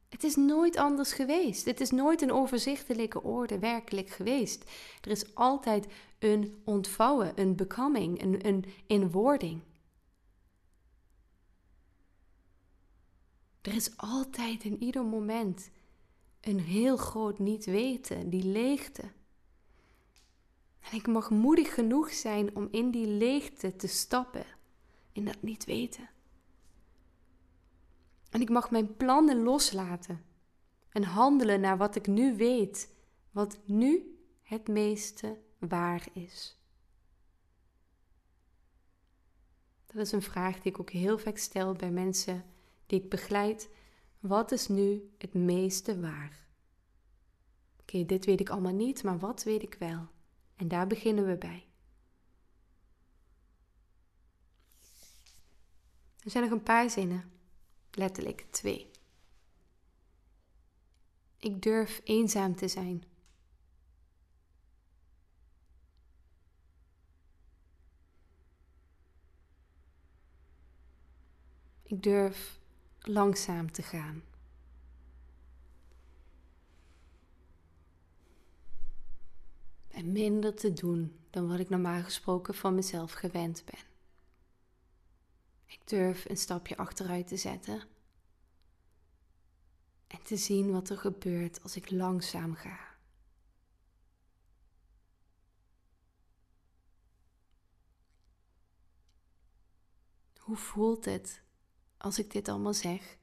Het 0.09 0.23
is 0.23 0.35
nooit 0.35 0.77
anders 0.77 1.13
geweest. 1.13 1.65
Het 1.65 1.81
is 1.81 1.91
nooit 1.91 2.21
een 2.21 2.31
overzichtelijke 2.31 3.23
orde 3.23 3.59
werkelijk 3.59 4.09
geweest. 4.09 4.63
Er 5.01 5.11
is 5.11 5.35
altijd 5.35 5.87
een 6.19 6.61
ontvouwen, 6.65 7.31
een 7.35 7.55
becoming, 7.55 8.21
een, 8.21 8.47
een 8.47 8.65
inwording. 8.87 9.61
Er 13.61 13.75
is 13.75 13.97
altijd 13.97 14.63
in 14.63 14.83
ieder 14.83 15.03
moment 15.03 15.69
een 16.41 16.59
heel 16.59 16.97
groot 16.97 17.39
niet 17.39 17.65
weten, 17.65 18.29
die 18.29 18.43
leegte. 18.43 19.03
En 20.81 20.97
ik 20.97 21.07
mag 21.07 21.29
moedig 21.29 21.73
genoeg 21.73 22.13
zijn 22.13 22.55
om 22.55 22.67
in 22.71 22.91
die 22.91 23.07
leegte 23.07 23.75
te 23.75 23.87
stappen, 23.87 24.45
in 25.11 25.25
dat 25.25 25.41
niet 25.41 25.65
weten. 25.65 26.09
En 28.29 28.41
ik 28.41 28.49
mag 28.49 28.71
mijn 28.71 28.95
plannen 28.95 29.43
loslaten 29.43 30.25
en 30.89 31.03
handelen 31.03 31.61
naar 31.61 31.77
wat 31.77 31.95
ik 31.95 32.07
nu 32.07 32.35
weet, 32.35 32.93
wat 33.31 33.59
nu 33.65 34.19
het 34.41 34.67
meeste 34.67 35.37
waar 35.57 36.07
is. 36.13 36.59
Dat 39.85 40.01
is 40.01 40.11
een 40.11 40.21
vraag 40.21 40.59
die 40.59 40.71
ik 40.71 40.79
ook 40.79 40.89
heel 40.89 41.17
vaak 41.17 41.37
stel 41.37 41.73
bij 41.73 41.91
mensen 41.91 42.45
die 42.85 43.01
ik 43.01 43.09
begeleid. 43.09 43.69
Wat 44.19 44.51
is 44.51 44.67
nu 44.67 45.11
het 45.17 45.33
meeste 45.33 45.99
waar? 45.99 46.47
Oké, 47.79 48.05
dit 48.05 48.25
weet 48.25 48.39
ik 48.39 48.49
allemaal 48.49 48.73
niet, 48.73 49.03
maar 49.03 49.19
wat 49.19 49.43
weet 49.43 49.61
ik 49.61 49.75
wel? 49.79 50.07
En 50.61 50.67
daar 50.67 50.87
beginnen 50.87 51.25
we 51.25 51.37
bij. 51.37 51.67
Er 56.19 56.31
zijn 56.31 56.43
nog 56.43 56.53
een 56.53 56.63
paar 56.63 56.89
zinnen, 56.89 57.31
letterlijk 57.91 58.45
twee. 58.49 58.91
Ik 61.37 61.61
durf 61.61 62.01
eenzaam 62.03 62.55
te 62.55 62.67
zijn. 62.67 63.03
Ik 71.83 72.03
durf 72.03 72.59
langzaam 72.99 73.71
te 73.71 73.83
gaan. 73.83 74.30
En 79.91 80.11
minder 80.11 80.55
te 80.55 80.73
doen 80.73 81.19
dan 81.29 81.47
wat 81.47 81.59
ik 81.59 81.69
normaal 81.69 82.03
gesproken 82.03 82.53
van 82.53 82.75
mezelf 82.75 83.11
gewend 83.11 83.63
ben. 83.65 83.89
Ik 85.65 85.87
durf 85.87 86.29
een 86.29 86.37
stapje 86.37 86.77
achteruit 86.77 87.27
te 87.27 87.37
zetten 87.37 87.83
en 90.07 90.23
te 90.23 90.37
zien 90.37 90.71
wat 90.71 90.89
er 90.89 90.97
gebeurt 90.97 91.63
als 91.63 91.75
ik 91.75 91.91
langzaam 91.91 92.55
ga. 92.55 92.91
Hoe 100.37 100.57
voelt 100.57 101.05
het 101.05 101.41
als 101.97 102.19
ik 102.19 102.31
dit 102.31 102.47
allemaal 102.47 102.73
zeg? 102.73 103.17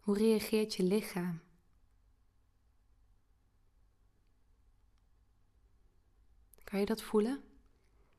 Hoe 0.00 0.18
reageert 0.18 0.74
je 0.74 0.82
lichaam? 0.82 1.40
Kan 6.72 6.80
je 6.80 6.86
dat 6.86 7.02
voelen? 7.02 7.42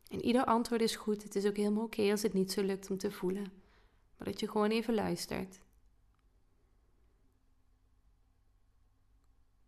En 0.07 0.25
ieder 0.25 0.45
antwoord 0.45 0.81
is 0.81 0.95
goed. 0.95 1.23
Het 1.23 1.35
is 1.35 1.45
ook 1.45 1.55
helemaal 1.55 1.83
oké 1.83 2.11
als 2.11 2.21
het 2.21 2.33
niet 2.33 2.51
zo 2.51 2.63
lukt 2.63 2.89
om 2.89 2.97
te 2.97 3.11
voelen. 3.11 3.51
Maar 4.17 4.27
dat 4.27 4.39
je 4.39 4.49
gewoon 4.49 4.69
even 4.69 4.93
luistert. 4.93 5.59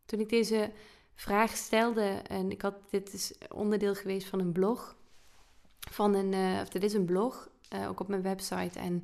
Toen 0.06 0.20
ik 0.20 0.30
deze 0.30 0.72
vraag 1.14 1.56
stelde, 1.56 2.22
en 2.28 2.52
ik 2.52 2.62
had, 2.62 2.76
dit 2.90 3.14
is 3.14 3.34
onderdeel 3.50 3.96
geweest 3.96 4.28
van 4.28 4.40
een 4.40 4.52
blog, 4.52 4.96
van 5.80 6.14
een, 6.14 6.32
uh, 6.34 6.62
of 6.62 6.70
dit 6.70 6.84
is 6.84 6.94
een 6.94 7.06
blog, 7.06 7.50
uh, 7.74 7.90
ook 7.90 8.00
op 8.00 8.08
mijn 8.08 8.22
website. 8.22 8.80
En 8.80 9.04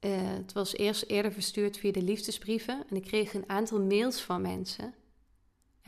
uh, 0.00 0.16
het 0.20 0.52
was 0.52 0.74
eerst 0.74 1.02
eerder 1.02 1.32
verstuurd 1.32 1.76
via 1.76 1.92
de 1.92 2.02
liefdesbrieven. 2.02 2.84
En 2.88 2.96
ik 2.96 3.02
kreeg 3.02 3.34
een 3.34 3.48
aantal 3.48 3.80
mails 3.80 4.20
van 4.20 4.42
mensen. 4.42 4.94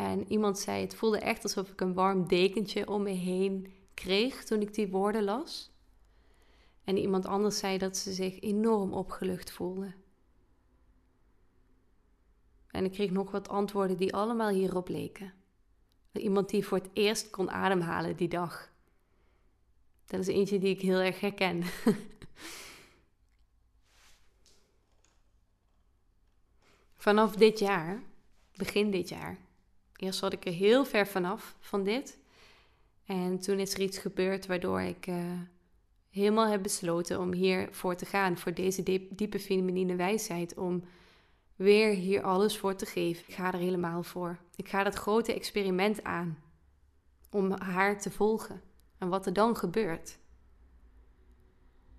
En 0.01 0.33
iemand 0.33 0.59
zei: 0.59 0.81
Het 0.81 0.95
voelde 0.95 1.19
echt 1.19 1.43
alsof 1.43 1.71
ik 1.71 1.81
een 1.81 1.95
warm 1.95 2.29
dekentje 2.29 2.89
om 2.89 3.03
me 3.03 3.11
heen 3.11 3.73
kreeg 3.95 4.45
toen 4.45 4.61
ik 4.61 4.75
die 4.75 4.89
woorden 4.89 5.25
las. 5.25 5.71
En 6.85 6.97
iemand 6.97 7.27
anders 7.27 7.59
zei 7.59 7.79
dat 7.79 7.97
ze 7.97 8.13
zich 8.13 8.41
enorm 8.41 8.93
opgelucht 8.93 9.51
voelde. 9.51 9.95
En 12.67 12.85
ik 12.85 12.93
kreeg 12.93 13.11
nog 13.11 13.31
wat 13.31 13.49
antwoorden 13.49 13.97
die 13.97 14.15
allemaal 14.15 14.49
hierop 14.49 14.89
leken. 14.89 15.33
Iemand 16.13 16.49
die 16.49 16.67
voor 16.67 16.79
het 16.79 16.91
eerst 16.93 17.31
kon 17.31 17.51
ademhalen 17.51 18.17
die 18.17 18.29
dag. 18.29 18.73
Dat 20.07 20.21
is 20.21 20.27
eentje 20.27 20.59
die 20.59 20.75
ik 20.75 20.81
heel 20.81 20.99
erg 20.99 21.21
herken. 21.21 21.63
Vanaf 26.97 27.37
dit 27.37 27.59
jaar, 27.59 28.03
begin 28.55 28.91
dit 28.91 29.09
jaar, 29.09 29.49
eerst 30.01 30.19
zat 30.19 30.33
ik 30.33 30.47
er 30.47 30.53
heel 30.53 30.85
ver 30.85 31.07
vanaf 31.07 31.57
van 31.61 31.85
dit. 31.85 32.19
En 33.05 33.39
toen 33.39 33.59
is 33.59 33.75
er 33.75 33.81
iets 33.81 33.99
gebeurd 33.99 34.47
waardoor 34.47 34.81
ik 34.81 35.07
uh, 35.07 35.17
helemaal 36.11 36.47
heb 36.47 36.63
besloten 36.63 37.21
om 37.21 37.33
hiervoor 37.33 37.97
te 37.97 38.07
gaan, 38.07 38.39
voor 38.39 38.55
deze 38.55 39.07
diepe 39.11 39.41
feminine 39.41 39.97
wijsheid, 39.97 40.59
om 40.59 40.85
weer 41.57 41.95
hier 41.95 42.23
alles 42.23 42.59
voor 42.59 42.75
te 42.75 42.87
geven. 42.87 43.25
Ik 43.27 43.35
ga 43.35 43.53
er 43.53 43.59
helemaal 43.59 44.03
voor. 44.03 44.39
Ik 44.57 44.69
ga 44.69 44.83
dat 44.83 44.95
grote 44.95 45.35
experiment 45.35 46.05
aan 46.05 46.39
om 47.31 47.53
haar 47.53 48.01
te 48.01 48.11
volgen 48.11 48.63
en 48.99 49.09
wat 49.09 49.27
er 49.27 49.33
dan 49.33 49.57
gebeurt. 49.57 50.19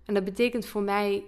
En 0.04 0.14
dat 0.14 0.24
betekent 0.24 0.66
voor 0.66 0.82
mij 0.82 1.24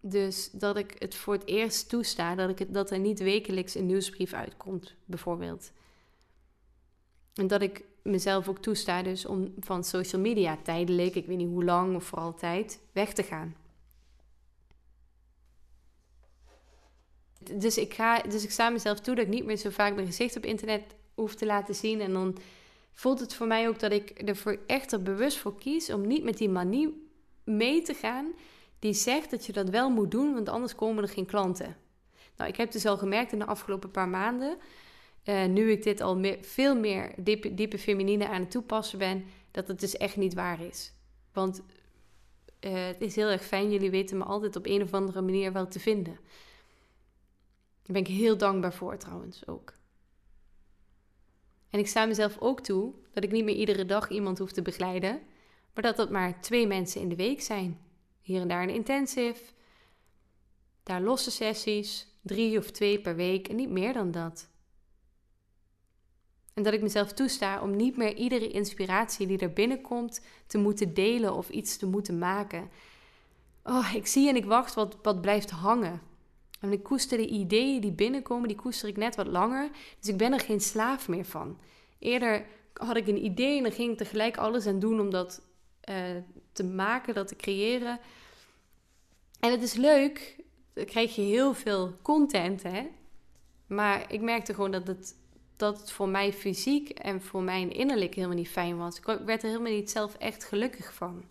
dus 0.00 0.50
dat 0.50 0.76
ik 0.76 0.96
het 0.98 1.14
voor 1.14 1.34
het 1.34 1.46
eerst 1.46 1.88
toesta 1.88 2.34
dat, 2.34 2.50
ik 2.50 2.58
het, 2.58 2.74
dat 2.74 2.90
er 2.90 2.98
niet 2.98 3.18
wekelijks 3.18 3.74
een 3.74 3.86
nieuwsbrief 3.86 4.32
uitkomt, 4.32 4.94
bijvoorbeeld. 5.04 5.72
En 7.34 7.46
dat 7.46 7.62
ik 7.62 7.84
mezelf 8.02 8.48
ook 8.48 8.58
toesta 8.58 9.02
dus 9.02 9.26
om 9.26 9.54
van 9.60 9.84
social 9.84 10.20
media 10.20 10.58
tijdelijk, 10.62 11.14
ik 11.14 11.26
weet 11.26 11.36
niet 11.36 11.48
hoe 11.48 11.64
lang 11.64 11.96
of 11.96 12.04
voor 12.04 12.18
altijd, 12.18 12.80
weg 12.92 13.12
te 13.12 13.22
gaan. 13.22 13.56
Dus 17.54 17.78
ik, 17.78 17.94
ga, 17.94 18.18
dus 18.18 18.44
ik 18.44 18.50
sta 18.50 18.70
mezelf 18.70 19.00
toe 19.00 19.14
dat 19.14 19.24
ik 19.24 19.30
niet 19.30 19.44
meer 19.44 19.56
zo 19.56 19.70
vaak 19.70 19.94
mijn 19.94 20.06
gezicht 20.06 20.36
op 20.36 20.44
internet 20.44 20.94
hoef 21.14 21.34
te 21.34 21.46
laten 21.46 21.74
zien. 21.74 22.00
En 22.00 22.12
dan 22.12 22.38
voelt 22.92 23.20
het 23.20 23.34
voor 23.34 23.46
mij 23.46 23.68
ook 23.68 23.78
dat 23.78 23.92
ik 23.92 24.28
er 24.28 24.58
echt 24.66 24.92
er 24.92 25.02
bewust 25.02 25.38
voor 25.38 25.58
kies 25.58 25.90
om 25.90 26.06
niet 26.06 26.24
met 26.24 26.38
die 26.38 26.48
manie 26.48 27.08
mee 27.44 27.82
te 27.82 27.94
gaan 27.94 28.32
die 28.78 28.92
zegt 28.92 29.30
dat 29.30 29.46
je 29.46 29.52
dat 29.52 29.68
wel 29.68 29.90
moet 29.90 30.10
doen, 30.10 30.34
want 30.34 30.48
anders 30.48 30.74
komen 30.74 31.02
er 31.02 31.08
geen 31.08 31.26
klanten. 31.26 31.76
Nou, 32.36 32.50
ik 32.50 32.56
heb 32.56 32.72
dus 32.72 32.86
al 32.86 32.98
gemerkt 32.98 33.32
in 33.32 33.38
de 33.38 33.44
afgelopen 33.44 33.90
paar 33.90 34.08
maanden, 34.08 34.58
uh, 35.24 35.44
nu 35.44 35.70
ik 35.70 35.82
dit 35.82 36.00
al 36.00 36.24
veel 36.40 36.76
meer 36.76 37.12
diepe, 37.16 37.54
diepe 37.54 37.78
feminine 37.78 38.28
aan 38.28 38.40
het 38.40 38.50
toepassen 38.50 38.98
ben, 38.98 39.24
dat 39.50 39.68
het 39.68 39.80
dus 39.80 39.96
echt 39.96 40.16
niet 40.16 40.34
waar 40.34 40.60
is. 40.60 40.92
Want 41.32 41.62
uh, 42.60 42.86
het 42.86 43.00
is 43.00 43.16
heel 43.16 43.28
erg 43.28 43.44
fijn, 43.44 43.70
jullie 43.70 43.90
weten 43.90 44.18
me 44.18 44.24
altijd 44.24 44.56
op 44.56 44.66
een 44.66 44.82
of 44.82 44.94
andere 44.94 45.20
manier 45.20 45.52
wel 45.52 45.68
te 45.68 45.80
vinden. 45.80 46.18
Daar 47.82 48.02
ben 48.02 48.02
ik 48.02 48.06
heel 48.06 48.36
dankbaar 48.36 48.74
voor 48.74 48.96
trouwens 48.96 49.46
ook. 49.46 49.78
En 51.70 51.78
ik 51.78 51.86
sta 51.86 52.04
mezelf 52.06 52.38
ook 52.38 52.60
toe 52.60 52.94
dat 53.12 53.24
ik 53.24 53.30
niet 53.30 53.44
meer 53.44 53.54
iedere 53.54 53.84
dag 53.84 54.10
iemand 54.10 54.38
hoef 54.38 54.52
te 54.52 54.62
begeleiden, 54.62 55.20
maar 55.74 55.82
dat 55.82 55.96
dat 55.96 56.10
maar 56.10 56.40
twee 56.40 56.66
mensen 56.66 57.00
in 57.00 57.08
de 57.08 57.16
week 57.16 57.40
zijn. 57.40 57.80
Hier 58.20 58.40
en 58.40 58.48
daar 58.48 58.62
een 58.62 58.74
intensive, 58.74 59.42
daar 60.82 61.00
losse 61.00 61.30
sessies, 61.30 62.06
drie 62.22 62.58
of 62.58 62.70
twee 62.70 63.00
per 63.00 63.16
week 63.16 63.48
en 63.48 63.56
niet 63.56 63.70
meer 63.70 63.92
dan 63.92 64.10
dat. 64.10 64.48
En 66.54 66.62
dat 66.62 66.72
ik 66.72 66.82
mezelf 66.82 67.12
toesta 67.12 67.62
om 67.62 67.76
niet 67.76 67.96
meer 67.96 68.16
iedere 68.16 68.48
inspiratie 68.48 69.26
die 69.26 69.38
er 69.38 69.52
binnenkomt 69.52 70.20
te 70.46 70.58
moeten 70.58 70.94
delen 70.94 71.34
of 71.34 71.48
iets 71.48 71.76
te 71.76 71.86
moeten 71.86 72.18
maken. 72.18 72.70
Oh, 73.64 73.92
ik 73.94 74.06
zie 74.06 74.28
en 74.28 74.36
ik 74.36 74.44
wacht 74.44 74.74
wat, 74.74 74.96
wat 75.02 75.20
blijft 75.20 75.50
hangen. 75.50 76.00
En 76.60 76.72
ik 76.72 76.82
koester 76.82 77.18
de 77.18 77.26
ideeën 77.26 77.80
die 77.80 77.92
binnenkomen, 77.92 78.48
die 78.48 78.56
koester 78.56 78.88
ik 78.88 78.96
net 78.96 79.16
wat 79.16 79.26
langer. 79.26 79.70
Dus 79.98 80.08
ik 80.08 80.16
ben 80.16 80.32
er 80.32 80.40
geen 80.40 80.60
slaaf 80.60 81.08
meer 81.08 81.24
van. 81.24 81.58
Eerder 81.98 82.46
had 82.72 82.96
ik 82.96 83.06
een 83.06 83.24
idee 83.24 83.56
en 83.56 83.62
dan 83.62 83.72
ging 83.72 83.92
ik 83.92 83.98
tegelijk 83.98 84.36
alles 84.36 84.66
aan 84.66 84.78
doen 84.78 85.00
om 85.00 85.10
dat 85.10 85.42
uh, 85.90 85.96
te 86.52 86.64
maken, 86.64 87.14
dat 87.14 87.28
te 87.28 87.36
creëren. 87.36 88.00
En 89.40 89.50
het 89.50 89.62
is 89.62 89.74
leuk, 89.74 90.36
dan 90.72 90.84
krijg 90.84 91.14
je 91.14 91.22
heel 91.22 91.54
veel 91.54 91.96
content, 92.02 92.62
hè. 92.62 92.88
Maar 93.66 94.12
ik 94.12 94.20
merkte 94.20 94.54
gewoon 94.54 94.70
dat 94.70 94.86
het, 94.86 95.14
dat 95.60 95.80
het 95.80 95.92
voor 95.92 96.08
mij 96.08 96.32
fysiek 96.32 96.88
en 96.88 97.22
voor 97.22 97.42
mij 97.42 97.68
innerlijk 97.68 98.14
helemaal 98.14 98.36
niet 98.36 98.48
fijn 98.48 98.76
was. 98.76 98.98
Ik 98.98 99.04
werd 99.04 99.42
er 99.42 99.48
helemaal 99.48 99.72
niet 99.72 99.90
zelf 99.90 100.14
echt 100.14 100.44
gelukkig 100.44 100.94
van. 100.94 101.24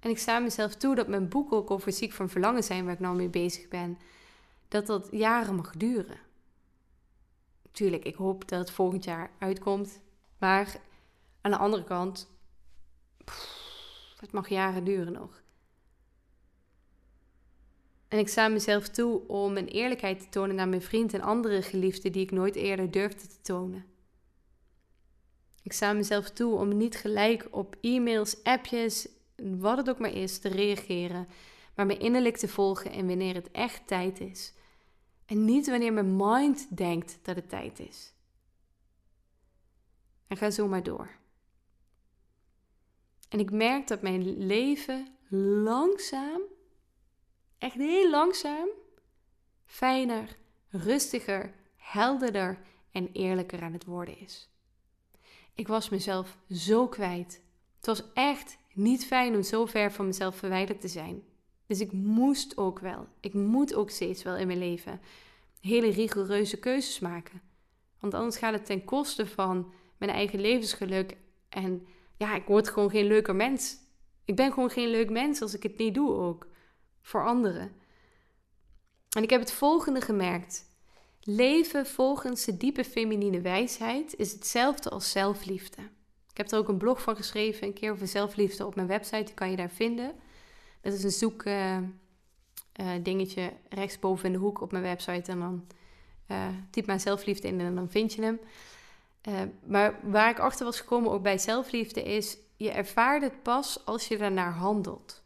En 0.00 0.10
ik 0.10 0.18
sta 0.18 0.38
mezelf 0.38 0.74
toe 0.74 0.94
dat 0.94 1.08
mijn 1.08 1.28
boek 1.28 1.52
ook 1.52 1.70
over 1.70 1.92
ziek 1.92 2.12
van 2.12 2.28
verlangen 2.28 2.62
zijn, 2.62 2.84
waar 2.84 2.94
ik 2.94 3.00
nou 3.00 3.16
mee 3.16 3.28
bezig 3.28 3.68
ben, 3.68 3.98
dat 4.68 4.86
dat 4.86 5.08
jaren 5.10 5.54
mag 5.54 5.70
duren. 5.76 6.18
Tuurlijk, 7.72 8.04
ik 8.04 8.14
hoop 8.14 8.48
dat 8.48 8.58
het 8.58 8.70
volgend 8.70 9.04
jaar 9.04 9.30
uitkomt. 9.38 10.00
Maar 10.38 10.80
aan 11.40 11.50
de 11.50 11.56
andere 11.56 11.84
kant, 11.84 12.30
het 14.16 14.32
mag 14.32 14.48
jaren 14.48 14.84
duren 14.84 15.12
nog. 15.12 15.39
En 18.10 18.18
ik 18.18 18.28
sta 18.28 18.48
mezelf 18.48 18.88
toe 18.88 19.26
om 19.26 19.56
een 19.56 19.68
eerlijkheid 19.68 20.20
te 20.20 20.28
tonen 20.28 20.56
naar 20.56 20.68
mijn 20.68 20.82
vriend 20.82 21.14
en 21.14 21.20
andere 21.20 21.62
geliefden 21.62 22.12
die 22.12 22.22
ik 22.22 22.30
nooit 22.30 22.54
eerder 22.54 22.90
durfde 22.90 23.26
te 23.26 23.40
tonen. 23.42 23.84
Ik 25.62 25.72
sta 25.72 25.92
mezelf 25.92 26.30
toe 26.30 26.54
om 26.54 26.76
niet 26.76 26.96
gelijk 26.96 27.48
op 27.50 27.76
e-mails, 27.80 28.42
appjes 28.42 29.08
wat 29.36 29.76
het 29.76 29.88
ook 29.88 29.98
maar 29.98 30.14
is, 30.14 30.38
te 30.38 30.48
reageren, 30.48 31.28
maar 31.74 31.86
me 31.86 31.98
innerlijk 31.98 32.36
te 32.36 32.48
volgen 32.48 32.90
en 32.90 33.06
wanneer 33.06 33.34
het 33.34 33.50
echt 33.50 33.86
tijd 33.86 34.20
is. 34.20 34.52
En 35.26 35.44
niet 35.44 35.68
wanneer 35.68 35.92
mijn 35.92 36.16
mind 36.16 36.76
denkt 36.76 37.18
dat 37.22 37.36
het 37.36 37.48
tijd 37.48 37.78
is. 37.78 38.12
En 40.26 40.36
ga 40.36 40.50
zo 40.50 40.68
maar 40.68 40.82
door. 40.82 41.10
En 43.28 43.38
ik 43.38 43.50
merk 43.50 43.88
dat 43.88 44.02
mijn 44.02 44.46
leven 44.46 45.08
langzaam, 45.64 46.40
echt 47.60 47.74
heel 47.74 48.10
langzaam, 48.10 48.68
fijner, 49.64 50.36
rustiger, 50.68 51.54
helderder 51.76 52.58
en 52.92 53.08
eerlijker 53.12 53.62
aan 53.62 53.72
het 53.72 53.84
worden 53.84 54.18
is. 54.18 54.48
Ik 55.54 55.68
was 55.68 55.88
mezelf 55.88 56.38
zo 56.50 56.88
kwijt. 56.88 57.42
Het 57.76 57.86
was 57.86 58.02
echt 58.14 58.56
niet 58.72 59.06
fijn 59.06 59.34
om 59.34 59.42
zo 59.42 59.66
ver 59.66 59.92
van 59.92 60.06
mezelf 60.06 60.36
verwijderd 60.36 60.80
te 60.80 60.88
zijn. 60.88 61.22
Dus 61.66 61.80
ik 61.80 61.92
moest 61.92 62.56
ook 62.56 62.78
wel, 62.78 63.06
ik 63.20 63.34
moet 63.34 63.74
ook 63.74 63.90
steeds 63.90 64.22
wel 64.22 64.36
in 64.36 64.46
mijn 64.46 64.58
leven 64.58 65.00
hele 65.60 65.90
rigoureuze 65.90 66.58
keuzes 66.58 66.98
maken. 66.98 67.42
Want 67.98 68.14
anders 68.14 68.36
gaat 68.36 68.52
het 68.52 68.66
ten 68.66 68.84
koste 68.84 69.26
van 69.26 69.72
mijn 69.96 70.10
eigen 70.10 70.40
levensgeluk. 70.40 71.16
En 71.48 71.86
ja, 72.16 72.34
ik 72.34 72.46
word 72.46 72.68
gewoon 72.68 72.90
geen 72.90 73.06
leuker 73.06 73.36
mens. 73.36 73.76
Ik 74.24 74.36
ben 74.36 74.52
gewoon 74.52 74.70
geen 74.70 74.88
leuk 74.88 75.10
mens 75.10 75.42
als 75.42 75.54
ik 75.54 75.62
het 75.62 75.78
niet 75.78 75.94
doe 75.94 76.12
ook. 76.12 76.46
Voor 77.02 77.26
anderen. 77.26 77.72
En 79.16 79.22
ik 79.22 79.30
heb 79.30 79.40
het 79.40 79.52
volgende 79.52 80.00
gemerkt. 80.00 80.68
Leven 81.20 81.86
volgens 81.86 82.44
de 82.44 82.56
diepe 82.56 82.84
feminine 82.84 83.40
wijsheid 83.40 84.16
is 84.16 84.32
hetzelfde 84.32 84.90
als 84.90 85.10
zelfliefde. 85.10 85.82
Ik 86.30 86.36
heb 86.36 86.50
er 86.50 86.58
ook 86.58 86.68
een 86.68 86.78
blog 86.78 87.02
van 87.02 87.16
geschreven, 87.16 87.66
een 87.66 87.72
keer 87.72 87.92
over 87.92 88.06
zelfliefde 88.06 88.66
op 88.66 88.74
mijn 88.74 88.86
website. 88.86 89.24
Die 89.24 89.34
kan 89.34 89.50
je 89.50 89.56
daar 89.56 89.70
vinden. 89.70 90.14
Dat 90.80 90.92
is 90.92 91.04
een 91.04 91.10
zoek 91.10 91.44
uh, 91.44 91.76
uh, 91.76 92.90
dingetje 93.02 93.52
rechtsboven 93.68 94.26
in 94.26 94.32
de 94.32 94.38
hoek 94.38 94.60
op 94.60 94.72
mijn 94.72 94.84
website. 94.84 95.30
En 95.30 95.38
dan 95.38 95.66
uh, 96.28 96.46
typ 96.70 96.86
maar 96.86 97.00
zelfliefde 97.00 97.48
in 97.48 97.60
en 97.60 97.74
dan 97.74 97.90
vind 97.90 98.12
je 98.12 98.22
hem. 98.22 98.40
maar 99.64 99.98
waar 100.02 100.30
ik 100.30 100.38
achter 100.38 100.64
was 100.64 100.80
gekomen 100.80 101.10
ook 101.10 101.22
bij 101.22 101.38
zelfliefde 101.38 102.02
is... 102.02 102.36
je 102.56 102.70
ervaart 102.70 103.22
het 103.22 103.42
pas 103.42 103.84
als 103.84 104.08
je 104.08 104.18
daarnaar 104.18 104.52
handelt. 104.52 105.22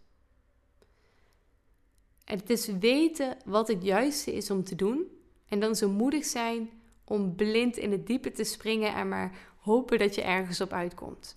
Het 2.24 2.50
is 2.50 2.66
weten 2.66 3.36
wat 3.44 3.68
het 3.68 3.82
juiste 3.82 4.32
is 4.34 4.50
om 4.50 4.64
te 4.64 4.74
doen. 4.74 5.06
En 5.48 5.60
dan 5.60 5.76
zo 5.76 5.88
moedig 5.88 6.24
zijn 6.24 6.70
om 7.04 7.34
blind 7.34 7.76
in 7.76 7.92
het 7.92 8.06
diepe 8.06 8.32
te 8.32 8.44
springen 8.44 8.94
en 8.94 9.08
maar 9.08 9.38
hopen 9.60 9.98
dat 9.98 10.14
je 10.14 10.22
ergens 10.22 10.60
op 10.60 10.72
uitkomt. 10.72 11.36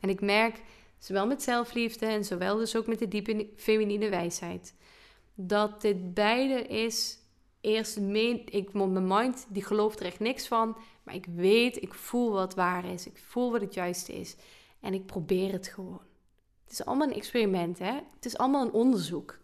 En 0.00 0.08
ik 0.08 0.20
merk, 0.20 0.62
zowel 0.98 1.26
met 1.26 1.42
zelfliefde 1.42 2.06
en 2.06 2.24
zowel 2.24 2.56
dus 2.56 2.76
ook 2.76 2.86
met 2.86 2.98
de 2.98 3.08
diepe 3.08 3.48
feminine 3.56 4.08
wijsheid, 4.08 4.74
dat 5.34 5.80
dit 5.80 6.14
beide 6.14 6.62
is. 6.62 7.18
Eerst 7.60 8.00
meen 8.00 8.42
ik, 8.44 8.72
mijn 8.72 9.06
mind 9.06 9.46
die 9.48 9.64
gelooft 9.64 10.00
er 10.00 10.06
echt 10.06 10.20
niks 10.20 10.46
van, 10.46 10.76
maar 11.02 11.14
ik 11.14 11.26
weet, 11.34 11.82
ik 11.82 11.94
voel 11.94 12.32
wat 12.32 12.54
waar 12.54 12.84
is, 12.84 13.06
ik 13.06 13.18
voel 13.18 13.50
wat 13.50 13.60
het 13.60 13.74
juiste 13.74 14.12
is 14.12 14.36
en 14.80 14.94
ik 14.94 15.06
probeer 15.06 15.52
het 15.52 15.68
gewoon. 15.68 16.02
Het 16.64 16.72
is 16.72 16.84
allemaal 16.84 17.08
een 17.08 17.14
experiment, 17.14 17.78
hè? 17.78 17.92
Het 17.92 18.24
is 18.24 18.36
allemaal 18.36 18.66
een 18.66 18.72
onderzoek. 18.72 19.38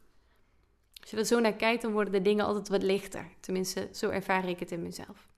Als 1.05 1.13
je 1.13 1.19
er 1.19 1.27
zo 1.27 1.41
naar 1.41 1.55
kijkt, 1.55 1.83
dan 1.83 1.93
worden 1.93 2.13
de 2.13 2.23
dingen 2.23 2.45
altijd 2.45 2.69
wat 2.69 2.83
lichter. 2.83 3.29
Tenminste, 3.41 3.89
zo 3.93 4.11
ervaar 4.11 4.49
ik 4.49 4.59
het 4.59 4.71
in 4.73 4.83
mezelf. 4.83 5.29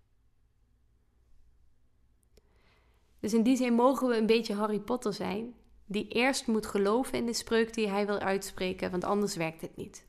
Dus 3.21 3.35
in 3.35 3.43
die 3.43 3.57
zin 3.57 3.73
mogen 3.73 4.09
we 4.09 4.17
een 4.17 4.27
beetje 4.27 4.55
Harry 4.55 4.79
Potter 4.79 5.13
zijn, 5.13 5.55
die 5.87 6.09
eerst 6.09 6.47
moet 6.47 6.67
geloven 6.67 7.19
in 7.19 7.27
de 7.27 7.33
spreuk 7.33 7.75
die 7.75 7.89
hij 7.89 8.07
wil 8.07 8.19
uitspreken, 8.19 8.91
want 8.91 9.05
anders 9.05 9.37
werkt 9.37 9.61
het 9.61 9.77
niet. 9.77 10.07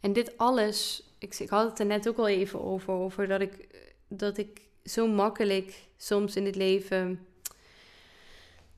En 0.00 0.12
dit 0.12 0.38
alles, 0.38 1.08
ik, 1.18 1.38
ik 1.38 1.48
had 1.48 1.70
het 1.70 1.78
er 1.78 1.86
net 1.86 2.08
ook 2.08 2.18
al 2.18 2.28
even 2.28 2.62
over, 2.64 2.92
over 2.92 3.28
dat 3.28 3.40
ik, 3.40 3.68
dat 4.08 4.38
ik 4.38 4.60
zo 4.84 5.08
makkelijk 5.08 5.88
soms 5.96 6.36
in 6.36 6.44
het 6.44 6.56
leven 6.56 7.26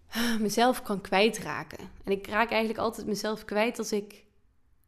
mezelf 0.40 0.82
kan 0.82 1.00
kwijtraken. 1.00 1.90
En 2.04 2.12
ik 2.12 2.26
raak 2.26 2.50
eigenlijk 2.50 2.80
altijd 2.80 3.06
mezelf 3.06 3.44
kwijt 3.44 3.78
als 3.78 3.92
ik, 3.92 4.24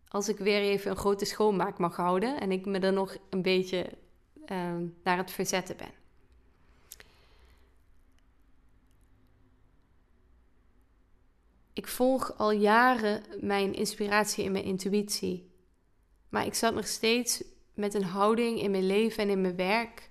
als 0.09 0.29
ik 0.29 0.39
weer 0.39 0.61
even 0.61 0.91
een 0.91 0.97
grote 0.97 1.25
schoonmaak 1.25 1.79
mag 1.79 1.97
houden 1.97 2.41
en 2.41 2.53
ik 2.53 2.67
me 2.67 2.79
er 2.79 2.93
nog 2.93 3.17
een 3.31 3.43
beetje 3.43 3.87
uh, 4.47 4.75
naar 5.03 5.17
het 5.17 5.31
verzetten 5.31 5.77
ben. 5.77 5.99
Ik 11.73 11.89
volg 11.89 12.39
al 12.39 12.51
jaren 12.51 13.23
mijn 13.41 13.75
inspiratie 13.75 14.45
en 14.45 14.53
mijn 14.53 14.65
intuïtie. 14.65 15.51
Maar 16.29 16.47
ik 16.47 16.55
zat 16.55 16.75
nog 16.75 16.87
steeds 16.87 17.45
met 17.75 17.95
een 17.95 18.05
houding 18.05 18.61
in 18.61 18.71
mijn 18.71 18.87
leven 18.87 19.23
en 19.23 19.31
in 19.31 19.41
mijn 19.41 19.57
werk 19.57 20.11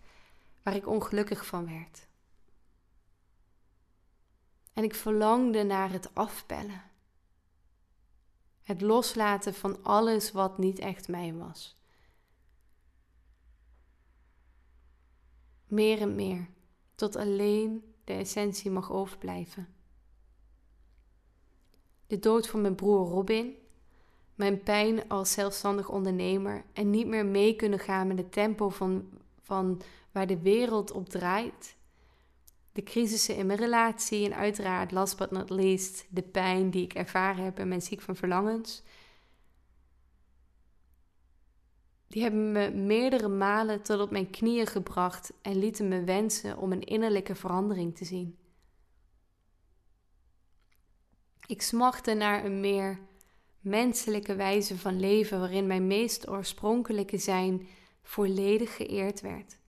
waar 0.64 0.76
ik 0.76 0.88
ongelukkig 0.88 1.46
van 1.46 1.66
werd. 1.66 2.08
En 4.80 4.86
ik 4.86 4.96
verlangde 4.96 5.64
naar 5.64 5.92
het 5.92 6.16
afbellen. 6.16 6.82
Het 8.64 8.82
loslaten 8.82 9.54
van 9.54 9.84
alles 9.84 10.32
wat 10.32 10.58
niet 10.58 10.80
echt 10.80 11.08
mij 11.08 11.34
was. 11.34 11.76
Meer 15.68 16.02
en 16.02 16.16
meer, 16.16 16.48
tot 16.96 17.16
alleen 17.16 17.94
de 18.04 18.14
essentie 18.14 18.72
mag 18.72 18.92
overblijven. 18.92 19.68
De 22.08 22.20
dood 22.20 22.48
van 22.48 22.62
mijn 22.62 22.76
broer 22.76 23.08
Robin, 23.08 23.56
mijn 24.36 24.64
pijn 24.64 25.10
als 25.10 25.32
zelfstandig 25.32 25.90
ondernemer 25.90 26.66
en 26.74 26.90
niet 26.90 27.08
meer 27.08 27.26
mee 27.26 27.56
kunnen 27.56 27.80
gaan 27.80 28.08
met 28.08 28.18
het 28.18 28.32
tempo 28.32 28.70
van, 28.70 29.10
van 29.42 29.82
waar 30.12 30.28
de 30.28 30.42
wereld 30.42 30.92
op 30.92 31.10
draait. 31.10 31.78
De 32.80 32.86
crisissen 32.86 33.36
in 33.36 33.46
mijn 33.46 33.60
relatie 33.60 34.26
en 34.26 34.36
uiteraard, 34.36 34.92
last 34.92 35.18
but 35.18 35.32
not 35.32 35.50
least, 35.50 36.06
de 36.10 36.22
pijn 36.22 36.70
die 36.70 36.84
ik 36.84 36.94
ervaren 36.94 37.44
heb 37.44 37.60
en 37.60 37.68
mijn 37.68 37.82
ziek 37.82 38.02
van 38.02 38.16
verlangens. 38.16 38.84
Die 42.08 42.22
hebben 42.22 42.52
me 42.52 42.72
meerdere 42.72 43.28
malen 43.28 43.82
tot 43.82 44.00
op 44.00 44.12
mijn 44.12 44.30
knieën 44.30 44.68
gebracht 44.68 45.34
en 45.42 45.60
lieten 45.60 45.88
me 45.88 46.04
wensen 46.04 46.58
om 46.58 46.72
een 46.72 46.84
innerlijke 46.84 47.36
verandering 47.36 47.96
te 47.96 48.06
zien. 48.06 48.38
Ik 51.48 51.62
smachtte 51.62 52.14
naar 52.14 52.46
een 52.46 52.60
meer 52.60 53.00
menselijke 53.60 54.36
wijze 54.36 54.78
van 54.78 55.00
leven 55.00 55.40
waarin 55.40 55.68
mijn 55.68 55.88
meest 55.88 56.30
oorspronkelijke 56.30 57.18
zijn 57.18 57.68
volledig 58.02 58.76
geëerd 58.76 59.22
werd. 59.22 59.59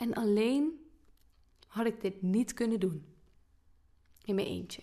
En 0.00 0.14
alleen 0.14 0.90
had 1.66 1.86
ik 1.86 2.00
dit 2.00 2.22
niet 2.22 2.52
kunnen 2.52 2.80
doen 2.80 3.04
in 4.24 4.34
mijn 4.34 4.46
eentje. 4.46 4.82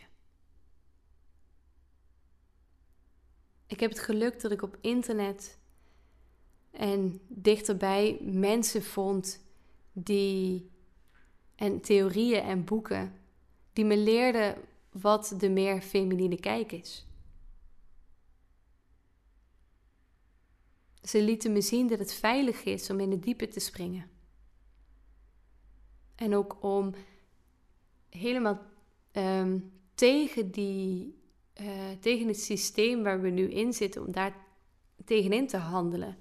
Ik 3.68 3.80
heb 3.80 3.90
het 3.90 4.00
geluk 4.00 4.42
dat 4.42 4.52
ik 4.52 4.62
op 4.62 4.78
internet 4.82 5.60
en 6.72 7.20
dichterbij 7.28 8.20
mensen 8.22 8.84
vond 8.84 9.44
die 9.92 10.72
en 11.56 11.82
theorieën 11.82 12.42
en 12.42 12.64
boeken 12.64 13.14
die 13.74 13.86
me 13.86 13.98
leerden 13.98 14.56
wat 14.92 15.34
de 15.38 15.50
meer 15.50 15.82
feminine 15.82 16.40
kijk 16.40 16.72
is. 16.72 17.06
Ze 21.02 21.22
lieten 21.22 21.52
me 21.52 21.62
zien 21.62 21.88
dat 21.88 22.00
het 22.00 22.14
veilig 22.14 22.64
is 22.64 22.90
om 22.90 23.00
in 23.00 23.10
de 23.10 23.20
diepe 23.20 23.48
te 23.48 23.60
springen. 23.60 24.17
En 26.18 26.36
ook 26.36 26.64
om 26.64 26.94
helemaal 28.10 28.62
ehm, 29.12 29.60
tegen, 29.94 30.52
die, 30.52 31.20
uh, 31.62 31.90
tegen 32.00 32.28
het 32.28 32.40
systeem 32.40 33.04
waar 33.04 33.22
we 33.22 33.30
nu 33.30 33.50
in 33.50 33.74
zitten, 33.74 34.06
om 34.06 34.12
daar 34.12 34.36
tegenin 35.06 35.48
te 35.48 35.58
handelen. 35.58 36.18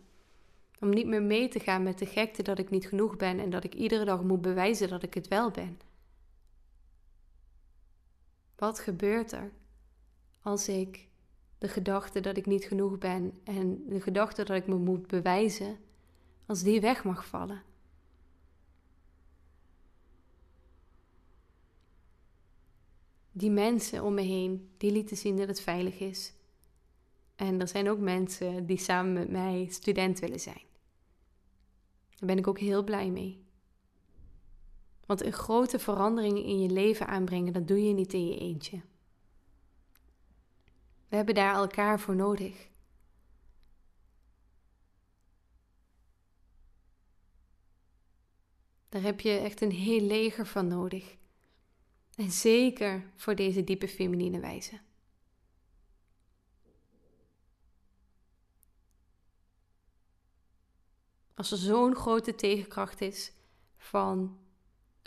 Om 0.80 0.88
niet 0.88 1.06
meer 1.06 1.22
mee 1.22 1.48
te 1.48 1.60
gaan 1.60 1.82
met 1.82 1.98
de 1.98 2.06
gekte 2.06 2.42
dat 2.42 2.58
ik 2.58 2.70
niet 2.70 2.86
genoeg 2.86 3.16
ben 3.16 3.38
en 3.38 3.50
dat 3.50 3.64
ik 3.64 3.74
iedere 3.74 4.04
dag 4.04 4.22
moet 4.22 4.42
bewijzen 4.42 4.88
dat 4.88 5.02
ik 5.02 5.14
het 5.14 5.28
wel 5.28 5.50
ben. 5.50 5.78
Wat 8.56 8.78
gebeurt 8.78 9.32
er 9.32 9.52
als 10.40 10.68
ik 10.68 11.08
de 11.58 11.68
gedachte 11.68 12.20
dat 12.20 12.36
ik 12.36 12.46
niet 12.46 12.64
genoeg 12.64 12.98
ben 12.98 13.34
en 13.44 13.84
de 13.88 14.00
gedachte 14.00 14.44
dat 14.44 14.56
ik 14.56 14.66
me 14.66 14.76
moet 14.76 15.06
bewijzen, 15.06 15.78
als 16.46 16.62
die 16.62 16.80
weg 16.80 17.04
mag 17.04 17.26
vallen? 17.26 17.62
Die 23.38 23.50
mensen 23.50 24.04
om 24.04 24.14
me 24.14 24.20
heen, 24.20 24.70
die 24.76 24.92
lieten 24.92 25.16
zien 25.16 25.36
dat 25.36 25.48
het 25.48 25.60
veilig 25.60 25.98
is. 25.98 26.32
En 27.34 27.60
er 27.60 27.68
zijn 27.68 27.90
ook 27.90 27.98
mensen 27.98 28.66
die 28.66 28.78
samen 28.78 29.12
met 29.12 29.30
mij 29.30 29.66
student 29.70 30.18
willen 30.18 30.40
zijn. 30.40 30.62
Daar 32.08 32.28
ben 32.28 32.38
ik 32.38 32.46
ook 32.46 32.58
heel 32.58 32.84
blij 32.84 33.10
mee. 33.10 33.44
Want 35.06 35.24
een 35.24 35.32
grote 35.32 35.78
verandering 35.78 36.38
in 36.38 36.60
je 36.60 36.68
leven 36.68 37.06
aanbrengen, 37.06 37.52
dat 37.52 37.68
doe 37.68 37.86
je 37.86 37.94
niet 37.94 38.12
in 38.12 38.26
je 38.26 38.38
eentje. 38.38 38.80
We 41.08 41.16
hebben 41.16 41.34
daar 41.34 41.54
elkaar 41.54 42.00
voor 42.00 42.16
nodig. 42.16 42.68
Daar 48.88 49.02
heb 49.02 49.20
je 49.20 49.30
echt 49.30 49.60
een 49.60 49.72
heel 49.72 50.00
leger 50.00 50.46
van 50.46 50.68
nodig. 50.68 51.16
En 52.16 52.30
zeker 52.30 53.10
voor 53.16 53.34
deze 53.34 53.64
diepe 53.64 53.88
feminine 53.88 54.40
wijze. 54.40 54.80
Als 61.34 61.50
er 61.50 61.58
zo'n 61.58 61.94
grote 61.94 62.34
tegenkracht 62.34 63.00
is 63.00 63.32
van 63.76 64.38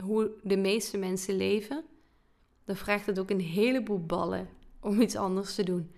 hoe 0.04 0.32
de 0.44 0.58
meeste 0.58 0.98
mensen 0.98 1.36
leven, 1.36 1.86
dan 2.64 2.76
vraagt 2.76 3.06
het 3.06 3.20
ook 3.20 3.30
een 3.30 3.40
heleboel 3.40 4.06
ballen 4.06 4.50
om 4.80 5.02
iets 5.02 5.16
anders 5.16 5.56
te 5.56 5.64
doen. 5.64 5.96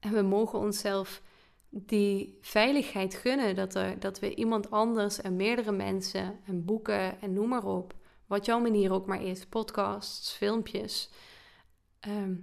En 0.00 0.12
we 0.12 0.22
mogen 0.22 0.58
onszelf 0.58 1.22
die 1.68 2.38
veiligheid 2.40 3.14
gunnen 3.14 3.56
dat, 3.56 3.74
er, 3.74 4.00
dat 4.00 4.18
we 4.18 4.34
iemand 4.34 4.70
anders 4.70 5.20
en 5.20 5.36
meerdere 5.36 5.72
mensen 5.72 6.40
en 6.44 6.64
boeken 6.64 7.20
en 7.20 7.32
noem 7.32 7.48
maar 7.48 7.64
op, 7.64 7.94
wat 8.30 8.44
jouw 8.44 8.60
manier 8.60 8.92
ook 8.92 9.06
maar 9.06 9.22
is, 9.22 9.46
podcasts, 9.46 10.32
filmpjes, 10.32 11.10
ehm, 12.00 12.34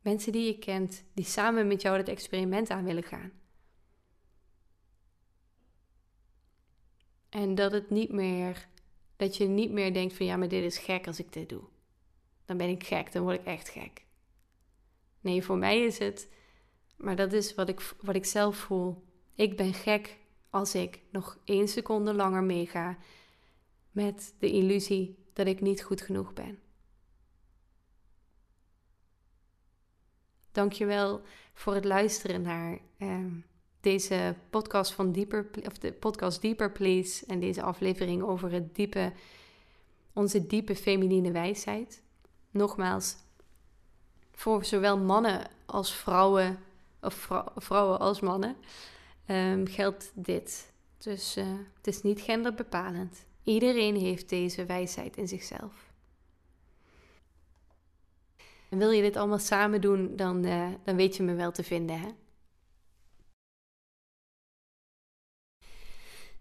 mensen 0.00 0.32
die 0.32 0.46
je 0.46 0.58
kent, 0.58 1.04
die 1.14 1.24
samen 1.24 1.66
met 1.66 1.82
jou 1.82 1.96
dat 1.96 2.08
experiment 2.08 2.70
aan 2.70 2.84
willen 2.84 3.02
gaan. 3.02 3.32
En 7.28 7.54
dat 7.54 7.72
het 7.72 7.90
niet 7.90 8.12
meer, 8.12 8.68
dat 9.16 9.36
je 9.36 9.44
niet 9.44 9.70
meer 9.70 9.92
denkt 9.92 10.14
van 10.14 10.26
ja, 10.26 10.36
maar 10.36 10.48
dit 10.48 10.64
is 10.64 10.78
gek 10.78 11.06
als 11.06 11.18
ik 11.18 11.32
dit 11.32 11.48
doe. 11.48 11.64
Dan 12.44 12.56
ben 12.56 12.68
ik 12.68 12.84
gek, 12.84 13.12
dan 13.12 13.22
word 13.22 13.40
ik 13.40 13.46
echt 13.46 13.68
gek. 13.68 14.04
Nee, 15.20 15.42
voor 15.42 15.58
mij 15.58 15.84
is 15.84 15.98
het, 15.98 16.28
maar 16.96 17.16
dat 17.16 17.32
is 17.32 17.54
wat 17.54 17.68
ik, 17.68 17.94
wat 18.00 18.14
ik 18.14 18.24
zelf 18.24 18.56
voel. 18.56 19.04
Ik 19.34 19.56
ben 19.56 19.74
gek 19.74 20.16
als 20.50 20.74
ik 20.74 21.00
nog 21.10 21.38
één 21.44 21.68
seconde 21.68 22.14
langer 22.14 22.42
meega 22.42 22.98
met 23.96 24.34
de 24.38 24.50
illusie 24.50 25.18
dat 25.32 25.46
ik 25.46 25.60
niet 25.60 25.82
goed 25.82 26.00
genoeg 26.00 26.32
ben. 26.32 26.58
Dankjewel 30.52 31.22
voor 31.52 31.74
het 31.74 31.84
luisteren 31.84 32.42
naar. 32.42 32.78
Uh, 32.98 33.24
deze 33.80 34.36
podcast 34.50 34.92
van 34.92 35.12
Dieper, 35.12 35.50
of 35.66 35.78
de 35.78 35.92
podcast 35.92 36.40
Dieper 36.40 36.72
Please 36.72 37.26
en 37.26 37.40
deze 37.40 37.62
aflevering 37.62 38.22
over 38.22 38.52
het 38.52 38.74
diepe, 38.74 39.12
onze 40.12 40.46
diepe 40.46 40.76
feminine 40.76 41.30
wijsheid. 41.30 42.02
Nogmaals, 42.50 43.16
voor 44.32 44.64
zowel 44.64 44.98
mannen 44.98 45.50
als 45.66 45.94
vrouwen, 45.94 46.58
of 47.00 47.28
vrouwen 47.56 47.98
als 47.98 48.20
mannen, 48.20 48.56
um, 49.26 49.66
geldt 49.66 50.12
dit. 50.14 50.72
Dus 50.98 51.36
uh, 51.36 51.44
het 51.76 51.86
is 51.86 52.02
niet 52.02 52.20
genderbepalend. 52.20 53.26
Iedereen 53.46 53.96
heeft 53.96 54.28
deze 54.28 54.64
wijsheid 54.64 55.16
in 55.16 55.28
zichzelf. 55.28 55.92
En 58.68 58.78
wil 58.78 58.90
je 58.90 59.02
dit 59.02 59.16
allemaal 59.16 59.38
samen 59.38 59.80
doen, 59.80 60.16
dan, 60.16 60.44
uh, 60.44 60.68
dan 60.84 60.96
weet 60.96 61.16
je 61.16 61.22
me 61.22 61.34
wel 61.34 61.52
te 61.52 61.62
vinden. 61.62 62.00
Hè? 62.00 62.08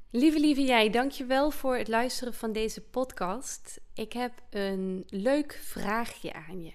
Lieve, 0.10 0.40
lieve 0.40 0.62
jij, 0.62 0.90
dankjewel 0.90 1.52
voor 1.52 1.76
het 1.76 1.88
luisteren 1.88 2.34
van 2.34 2.52
deze 2.52 2.82
podcast. 2.82 3.82
Ik 3.94 4.14
heb 4.14 4.44
een 4.50 5.04
leuk 5.08 5.60
vraagje 5.64 6.34
aan 6.34 6.64
je. 6.64 6.74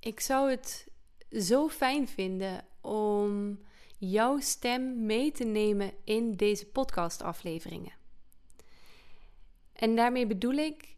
ik 0.00 0.20
zou 0.20 0.50
het 0.50 0.88
zo 1.30 1.68
fijn 1.68 2.08
vinden 2.08 2.64
om 2.80 3.60
jouw 3.98 4.38
stem 4.38 5.06
mee 5.06 5.32
te 5.32 5.44
nemen 5.44 5.92
in 6.04 6.36
deze 6.36 6.66
podcastafleveringen. 6.66 7.99
En 9.80 9.96
daarmee 9.96 10.26
bedoel 10.26 10.54
ik, 10.54 10.96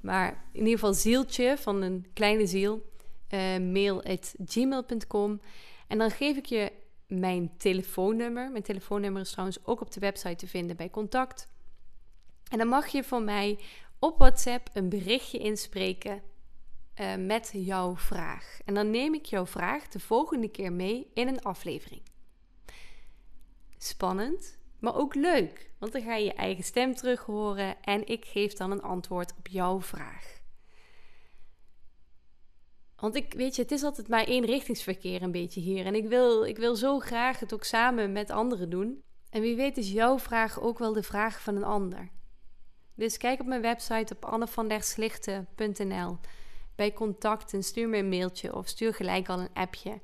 Maar 0.00 0.44
in 0.52 0.60
ieder 0.60 0.74
geval 0.74 0.94
zieltje 0.94 1.56
van 1.58 1.82
een 1.82 2.06
kleine 2.12 2.46
ziel 2.46 2.90
uh, 3.30 3.58
mail 3.58 4.02
at 4.02 4.34
gmail.com. 4.46 5.40
En 5.86 5.98
dan 5.98 6.10
geef 6.10 6.36
ik 6.36 6.46
je 6.46 6.72
mijn 7.08 7.56
telefoonnummer. 7.56 8.50
Mijn 8.50 8.62
telefoonnummer 8.62 9.22
is 9.22 9.30
trouwens 9.30 9.66
ook 9.66 9.80
op 9.80 9.92
de 9.92 10.00
website 10.00 10.36
te 10.36 10.46
vinden 10.46 10.76
bij 10.76 10.90
contact. 10.90 11.48
En 12.50 12.58
dan 12.58 12.68
mag 12.68 12.86
je 12.86 13.04
van 13.04 13.24
mij 13.24 13.58
op 13.98 14.18
WhatsApp 14.18 14.68
een 14.72 14.88
berichtje 14.88 15.38
inspreken 15.38 16.22
uh, 17.00 17.14
met 17.16 17.50
jouw 17.52 17.96
vraag. 17.96 18.58
En 18.64 18.74
dan 18.74 18.90
neem 18.90 19.14
ik 19.14 19.26
jouw 19.26 19.46
vraag 19.46 19.88
de 19.88 20.00
volgende 20.00 20.48
keer 20.48 20.72
mee 20.72 21.10
in 21.14 21.28
een 21.28 21.42
aflevering. 21.42 22.02
Spannend, 23.78 24.58
maar 24.78 24.94
ook 24.94 25.14
leuk, 25.14 25.70
want 25.78 25.92
dan 25.92 26.02
ga 26.02 26.14
je 26.14 26.24
je 26.24 26.34
eigen 26.34 26.64
stem 26.64 26.94
terug 26.94 27.20
horen 27.20 27.82
en 27.82 28.06
ik 28.06 28.24
geef 28.24 28.52
dan 28.52 28.70
een 28.70 28.82
antwoord 28.82 29.34
op 29.38 29.46
jouw 29.46 29.80
vraag. 29.80 30.37
Want 33.00 33.14
ik 33.14 33.34
weet 33.36 33.56
je, 33.56 33.62
het 33.62 33.70
is 33.70 33.82
altijd 33.82 34.08
maar 34.08 34.24
één 34.24 34.44
richtingsverkeer 34.44 35.22
een 35.22 35.32
beetje 35.32 35.60
hier. 35.60 35.86
En 35.86 35.94
ik 35.94 36.08
wil, 36.08 36.44
ik 36.44 36.56
wil 36.56 36.76
zo 36.76 36.98
graag 36.98 37.38
het 37.40 37.54
ook 37.54 37.64
samen 37.64 38.12
met 38.12 38.30
anderen 38.30 38.70
doen. 38.70 39.02
En 39.30 39.40
wie 39.40 39.56
weet 39.56 39.76
is 39.76 39.92
jouw 39.92 40.18
vraag 40.18 40.60
ook 40.60 40.78
wel 40.78 40.92
de 40.92 41.02
vraag 41.02 41.42
van 41.42 41.56
een 41.56 41.64
ander. 41.64 42.08
Dus 42.94 43.16
kijk 43.16 43.40
op 43.40 43.46
mijn 43.46 43.62
website 43.62 44.14
op 44.14 44.24
annevanderslichten.nl 44.24 46.18
bij 46.74 46.92
contact 46.92 47.52
en 47.52 47.62
stuur 47.62 47.88
me 47.88 47.96
een 47.96 48.08
mailtje 48.08 48.54
of 48.54 48.68
stuur 48.68 48.94
gelijk 48.94 49.28
al 49.28 49.38
een 49.38 49.54
appje. 49.54 50.00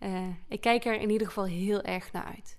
Uh, 0.00 0.28
ik 0.48 0.60
kijk 0.60 0.84
er 0.84 1.00
in 1.00 1.10
ieder 1.10 1.26
geval 1.26 1.44
heel 1.44 1.82
erg 1.82 2.12
naar 2.12 2.24
uit. 2.24 2.58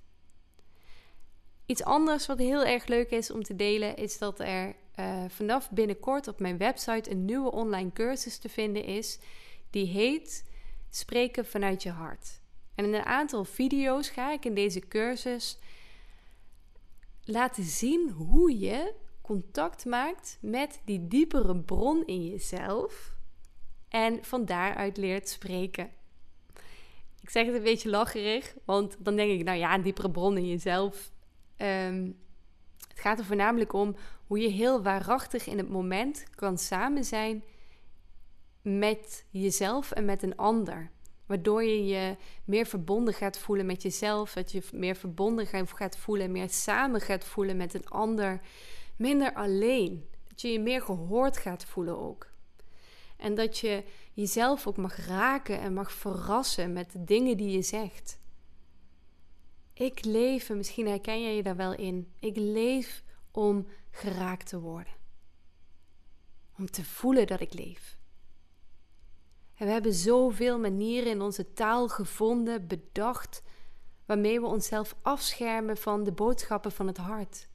Iets 1.66 1.84
anders 1.84 2.26
wat 2.26 2.38
heel 2.38 2.66
erg 2.66 2.86
leuk 2.86 3.10
is 3.10 3.32
om 3.32 3.43
te 3.43 3.56
delen 3.56 3.95
is 3.95 4.18
dat 4.18 4.39
er 4.39 4.76
uh, 4.99 5.24
vanaf 5.28 5.72
binnenkort 5.72 6.28
op 6.28 6.39
mijn 6.39 6.58
website 6.58 7.12
een 7.12 7.26
nieuwe 7.26 7.51
online 7.51 7.91
cursus 7.93 8.38
te 8.38 8.49
vinden 8.49 8.84
is 8.84 9.20
die 9.76 9.88
heet 9.88 10.44
Spreken 10.90 11.46
vanuit 11.46 11.84
je 11.84 11.90
hart. 11.90 12.42
En 12.76 12.86
in 12.86 12.94
een 12.94 13.06
aantal 13.06 13.46
video's 13.46 14.10
ga 14.10 14.32
ik 14.32 14.46
in 14.46 14.54
deze 14.54 14.80
cursus 14.80 15.60
laten 17.24 17.64
zien 17.64 18.10
hoe 18.10 18.60
je 18.60 18.94
contact 19.22 19.86
maakt 19.86 20.38
met 20.42 20.82
die 20.86 21.08
diepere 21.08 21.56
bron 21.56 22.06
in 22.06 22.26
jezelf 22.26 23.14
en 23.90 24.24
van 24.24 24.46
daaruit 24.46 24.98
leert 24.98 25.30
spreken. 25.30 25.90
Ik 27.22 27.30
zeg 27.30 27.46
het 27.46 27.56
een 27.56 27.64
beetje 27.64 27.90
lacherig, 27.90 28.56
want 28.66 28.96
dan 29.00 29.16
denk 29.16 29.32
ik, 29.32 29.44
nou 29.44 29.58
ja, 29.58 29.74
een 29.74 29.82
diepere 29.82 30.12
bron 30.12 30.38
in 30.38 30.48
jezelf. 30.48 31.12
Ehm, 31.58 32.12
het 32.88 33.00
gaat 33.00 33.20
er 33.20 33.26
voornamelijk 33.26 33.74
om 33.74 33.96
hoe 34.28 34.40
je 34.40 34.50
heel 34.50 34.82
waarachtig 34.82 35.48
in 35.48 35.58
het 35.58 35.70
moment 35.70 36.26
kan 36.36 36.58
samen 36.58 37.04
zijn 37.04 37.44
met 38.66 39.26
jezelf 39.30 39.91
en 39.91 40.05
met 40.05 40.24
een 40.24 40.38
ander. 40.38 40.91
Waardoor 41.26 41.63
je 41.63 41.86
je 41.86 42.16
meer 42.45 42.66
verbonden 42.66 43.13
gaat 43.13 43.38
voelen 43.38 43.66
met 43.66 43.82
jezelf. 43.82 44.34
Dat 44.34 44.51
je 44.51 44.63
meer 44.74 44.95
verbonden 44.95 45.47
gaat 45.47 45.97
voelen, 45.97 46.32
meer 46.32 46.49
samen 46.49 47.01
gaat 47.01 47.24
voelen 47.24 47.57
met 47.57 47.74
een 47.74 47.88
ander. 47.88 48.41
Minder 48.95 49.34
alleen. 49.34 50.09
Dat 50.28 50.41
je 50.41 50.47
je 50.47 50.59
meer 50.59 50.82
gehoord 50.82 51.38
gaat 51.38 51.66
voelen 51.66 51.97
ook. 51.97 52.34
En 53.18 53.36
dat 53.36 53.57
je 53.57 53.84
jezelf 54.13 54.68
ook 54.68 54.78
mag 54.78 55.05
raken 55.07 55.59
en 55.59 55.74
mag 55.74 55.91
verrassen 55.91 56.74
met 56.74 56.91
de 56.91 57.03
dingen 57.03 57.38
die 57.38 57.51
je 57.51 57.61
zegt. 57.61 58.20
Ik 59.74 60.05
leef, 60.05 60.49
en 60.49 60.57
misschien 60.57 60.88
herken 60.88 61.22
jij 61.22 61.36
je 61.36 61.43
daar 61.43 61.55
wel 61.55 61.74
in. 61.74 62.11
Ik 62.20 62.38
leef 62.38 63.03
om 63.32 63.68
geraakt 63.91 64.47
te 64.47 64.59
worden. 64.59 64.93
Om 66.57 66.72
te 66.72 66.86
voelen 66.86 67.28
dat 67.28 67.39
ik 67.39 67.53
leef. 67.53 67.97
En 69.56 69.66
we 69.66 69.72
hebben 69.72 69.93
zoveel 69.93 70.60
manieren 70.60 71.12
in 71.12 71.22
onze 71.22 71.53
taal 71.53 71.88
gevonden, 71.88 72.68
bedacht, 72.68 73.43
waarmee 74.06 74.39
we 74.39 74.45
onszelf 74.45 74.95
afschermen 75.01 75.78
van 75.78 76.03
de 76.03 76.12
boodschappen 76.12 76.72
van 76.72 76.88
het 76.88 76.97
hart. 76.97 77.47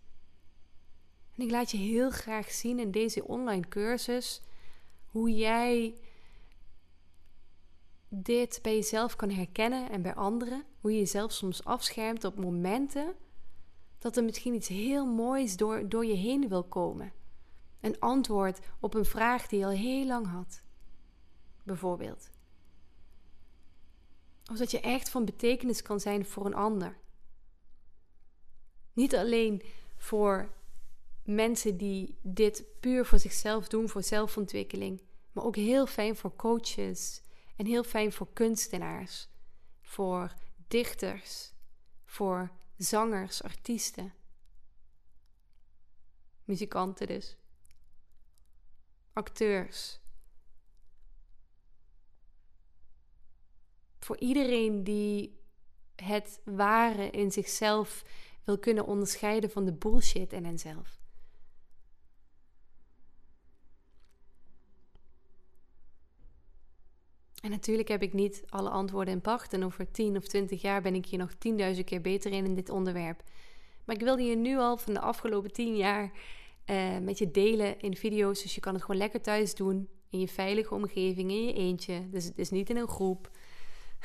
En 1.37 1.45
ik 1.45 1.51
laat 1.51 1.71
je 1.71 1.77
heel 1.77 2.11
graag 2.11 2.51
zien 2.51 2.79
in 2.79 2.91
deze 2.91 3.27
online 3.27 3.69
cursus 3.69 4.43
hoe 5.05 5.35
jij 5.35 5.95
dit 8.09 8.59
bij 8.63 8.75
jezelf 8.75 9.17
kan 9.17 9.31
herkennen 9.31 9.91
en 9.91 10.03
bij 10.03 10.15
anderen. 10.15 10.65
Hoe 10.81 10.93
je 10.93 10.99
jezelf 10.99 11.33
soms 11.33 11.65
afschermt 11.65 12.25
op 12.25 12.39
momenten 12.39 13.15
dat 13.99 14.17
er 14.17 14.25
misschien 14.25 14.55
iets 14.55 14.69
heel 14.69 15.07
moois 15.07 15.57
door, 15.57 15.89
door 15.89 16.07
je 16.07 16.15
heen 16.15 16.49
wil 16.49 16.65
komen. 16.65 17.13
Een 17.81 17.99
antwoord 17.99 18.59
op 18.81 18.95
een 18.95 19.05
vraag 19.05 19.47
die 19.47 19.59
je 19.59 19.65
al 19.65 19.71
heel 19.71 20.07
lang 20.07 20.27
had 20.27 20.63
bijvoorbeeld. 21.71 22.31
Of 24.51 24.57
dat 24.57 24.71
je 24.71 24.81
echt 24.81 25.09
van 25.09 25.25
betekenis 25.25 25.83
kan 25.83 26.01
zijn 26.01 26.27
voor 26.27 26.47
een 26.47 26.55
ander. 26.55 26.97
Niet 28.93 29.15
alleen 29.17 29.63
voor 29.97 30.53
mensen 31.25 31.77
die 31.77 32.19
dit 32.23 32.65
puur 32.81 33.07
voor 33.07 33.19
zichzelf 33.19 33.69
doen, 33.69 33.89
voor 33.89 34.03
zelfontwikkeling, 34.03 35.03
maar 35.33 35.45
ook 35.45 35.57
heel 35.57 35.87
fijn 35.87 36.17
voor 36.17 36.37
coaches 36.37 37.23
en 37.57 37.67
heel 37.67 37.85
fijn 37.85 38.13
voor 38.13 38.33
kunstenaars, 38.33 39.29
voor 39.83 40.35
dichters, 40.69 41.53
voor 42.05 42.51
zangers, 42.77 43.43
artiesten, 43.43 44.15
muzikanten 46.45 47.07
dus, 47.07 47.37
acteurs, 49.13 50.00
voor 54.01 54.19
iedereen 54.19 54.85
die 54.85 55.39
het 55.95 56.41
ware 56.45 57.11
in 57.11 57.33
zichzelf 57.33 58.05
wil 58.45 58.59
kunnen 58.59 58.87
onderscheiden 58.87 59.51
van 59.51 59.65
de 59.65 59.73
bullshit 59.73 60.33
in 60.33 60.45
henzelf. 60.45 61.01
En 67.41 67.51
natuurlijk 67.51 67.89
heb 67.89 68.03
ik 68.03 68.13
niet 68.13 68.43
alle 68.49 68.71
antwoorden 68.71 69.15
in 69.15 69.21
pacht. 69.21 69.53
En 69.53 69.65
over 69.65 69.91
10 69.91 70.17
of 70.17 70.27
20 70.27 70.63
jaar 70.63 70.83
ben 70.83 70.95
ik 70.95 71.07
hier 71.07 71.19
nog 71.19 71.33
10.000 71.77 71.85
keer 71.85 72.01
beter 72.01 72.33
in 72.33 72.45
in 72.45 72.55
dit 72.55 72.71
onderwerp. 72.71 73.23
Maar 73.85 73.97
ik 73.97 74.03
wilde 74.03 74.23
je 74.23 74.37
nu 74.37 74.59
al 74.59 74.77
van 74.77 74.95
de 74.95 75.01
afgelopen 75.01 75.53
10 75.53 75.77
jaar 75.77 76.13
uh, 76.67 76.99
met 76.99 77.19
je 77.19 77.31
delen 77.31 77.81
in 77.81 77.97
video's. 77.97 78.43
Dus 78.43 78.55
je 78.55 78.61
kan 78.61 78.75
het 78.75 78.83
gewoon 78.83 79.01
lekker 79.01 79.21
thuis 79.21 79.55
doen. 79.55 79.89
In 80.11 80.21
je 80.21 80.29
veilige 80.29 80.75
omgeving, 80.75 81.31
in 81.31 81.45
je 81.45 81.53
eentje. 81.53 82.11
Dus 82.11 82.25
het 82.25 82.39
is 82.39 82.51
niet 82.51 82.71
in 82.71 82.77
een 82.77 82.89
groep. 82.89 83.31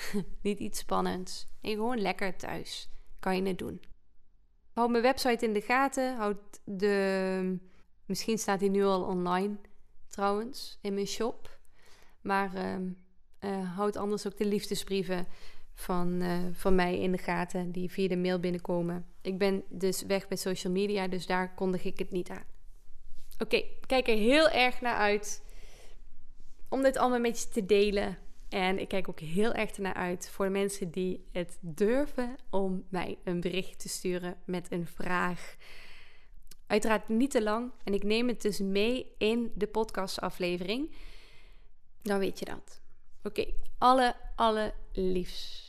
niet 0.41 0.59
iets 0.59 0.79
spannends. 0.79 1.47
En 1.61 1.71
gewoon 1.71 2.01
lekker 2.01 2.35
thuis 2.35 2.89
kan 3.19 3.35
je 3.35 3.47
het 3.47 3.57
doen. 3.57 3.81
Houd 4.73 4.89
mijn 4.89 5.03
website 5.03 5.45
in 5.45 5.53
de 5.53 5.61
gaten. 5.61 6.15
Houd 6.15 6.37
de. 6.63 7.57
Misschien 8.05 8.37
staat 8.37 8.59
die 8.59 8.69
nu 8.69 8.83
al 8.83 9.03
online 9.03 9.55
trouwens 10.07 10.77
in 10.81 10.93
mijn 10.93 11.07
shop. 11.07 11.59
Maar 12.21 12.79
uh, 13.39 13.75
houd 13.75 13.95
anders 13.95 14.27
ook 14.27 14.37
de 14.37 14.45
liefdesbrieven 14.45 15.27
van, 15.73 16.21
uh, 16.21 16.37
van 16.51 16.75
mij 16.75 16.99
in 16.99 17.11
de 17.11 17.17
gaten 17.17 17.71
die 17.71 17.91
via 17.91 18.07
de 18.07 18.17
mail 18.17 18.39
binnenkomen. 18.39 19.05
Ik 19.21 19.37
ben 19.37 19.63
dus 19.69 20.03
weg 20.03 20.27
bij 20.27 20.37
social 20.37 20.73
media, 20.73 21.07
dus 21.07 21.25
daar 21.25 21.53
kondig 21.53 21.83
ik 21.83 21.99
het 21.99 22.11
niet 22.11 22.29
aan. 22.29 22.45
Oké, 23.39 23.63
kijk 23.85 24.07
er 24.07 24.17
heel 24.17 24.49
erg 24.49 24.81
naar 24.81 24.95
uit 24.95 25.43
om 26.69 26.83
dit 26.83 26.97
allemaal 26.97 27.19
met 27.19 27.41
je 27.41 27.47
te 27.47 27.65
delen 27.65 28.17
En 28.49 28.79
ik 28.79 28.87
kijk 28.87 29.09
ook 29.09 29.19
heel 29.19 29.53
erg 29.53 29.71
ernaar 29.71 29.93
uit 29.93 30.29
voor 30.29 30.45
de 30.45 30.51
mensen 30.51 30.91
die 30.91 31.27
het 31.31 31.57
durven 31.61 32.35
om 32.49 32.85
mij 32.89 33.17
een 33.23 33.41
bericht 33.41 33.79
te 33.79 33.89
sturen 33.89 34.37
met 34.45 34.71
een 34.71 34.87
vraag. 34.87 35.55
Uiteraard 36.67 37.07
niet 37.07 37.31
te 37.31 37.43
lang. 37.43 37.71
En 37.83 37.93
ik 37.93 38.03
neem 38.03 38.27
het 38.27 38.41
dus 38.41 38.59
mee 38.59 39.11
in 39.17 39.51
de 39.55 39.67
podcastaflevering. 39.67 40.95
Dan 42.01 42.19
weet 42.19 42.39
je 42.39 42.45
dat. 42.45 42.81
Oké, 43.23 43.45
alle, 43.77 44.15
alle 44.35 44.73
liefs. 44.91 45.64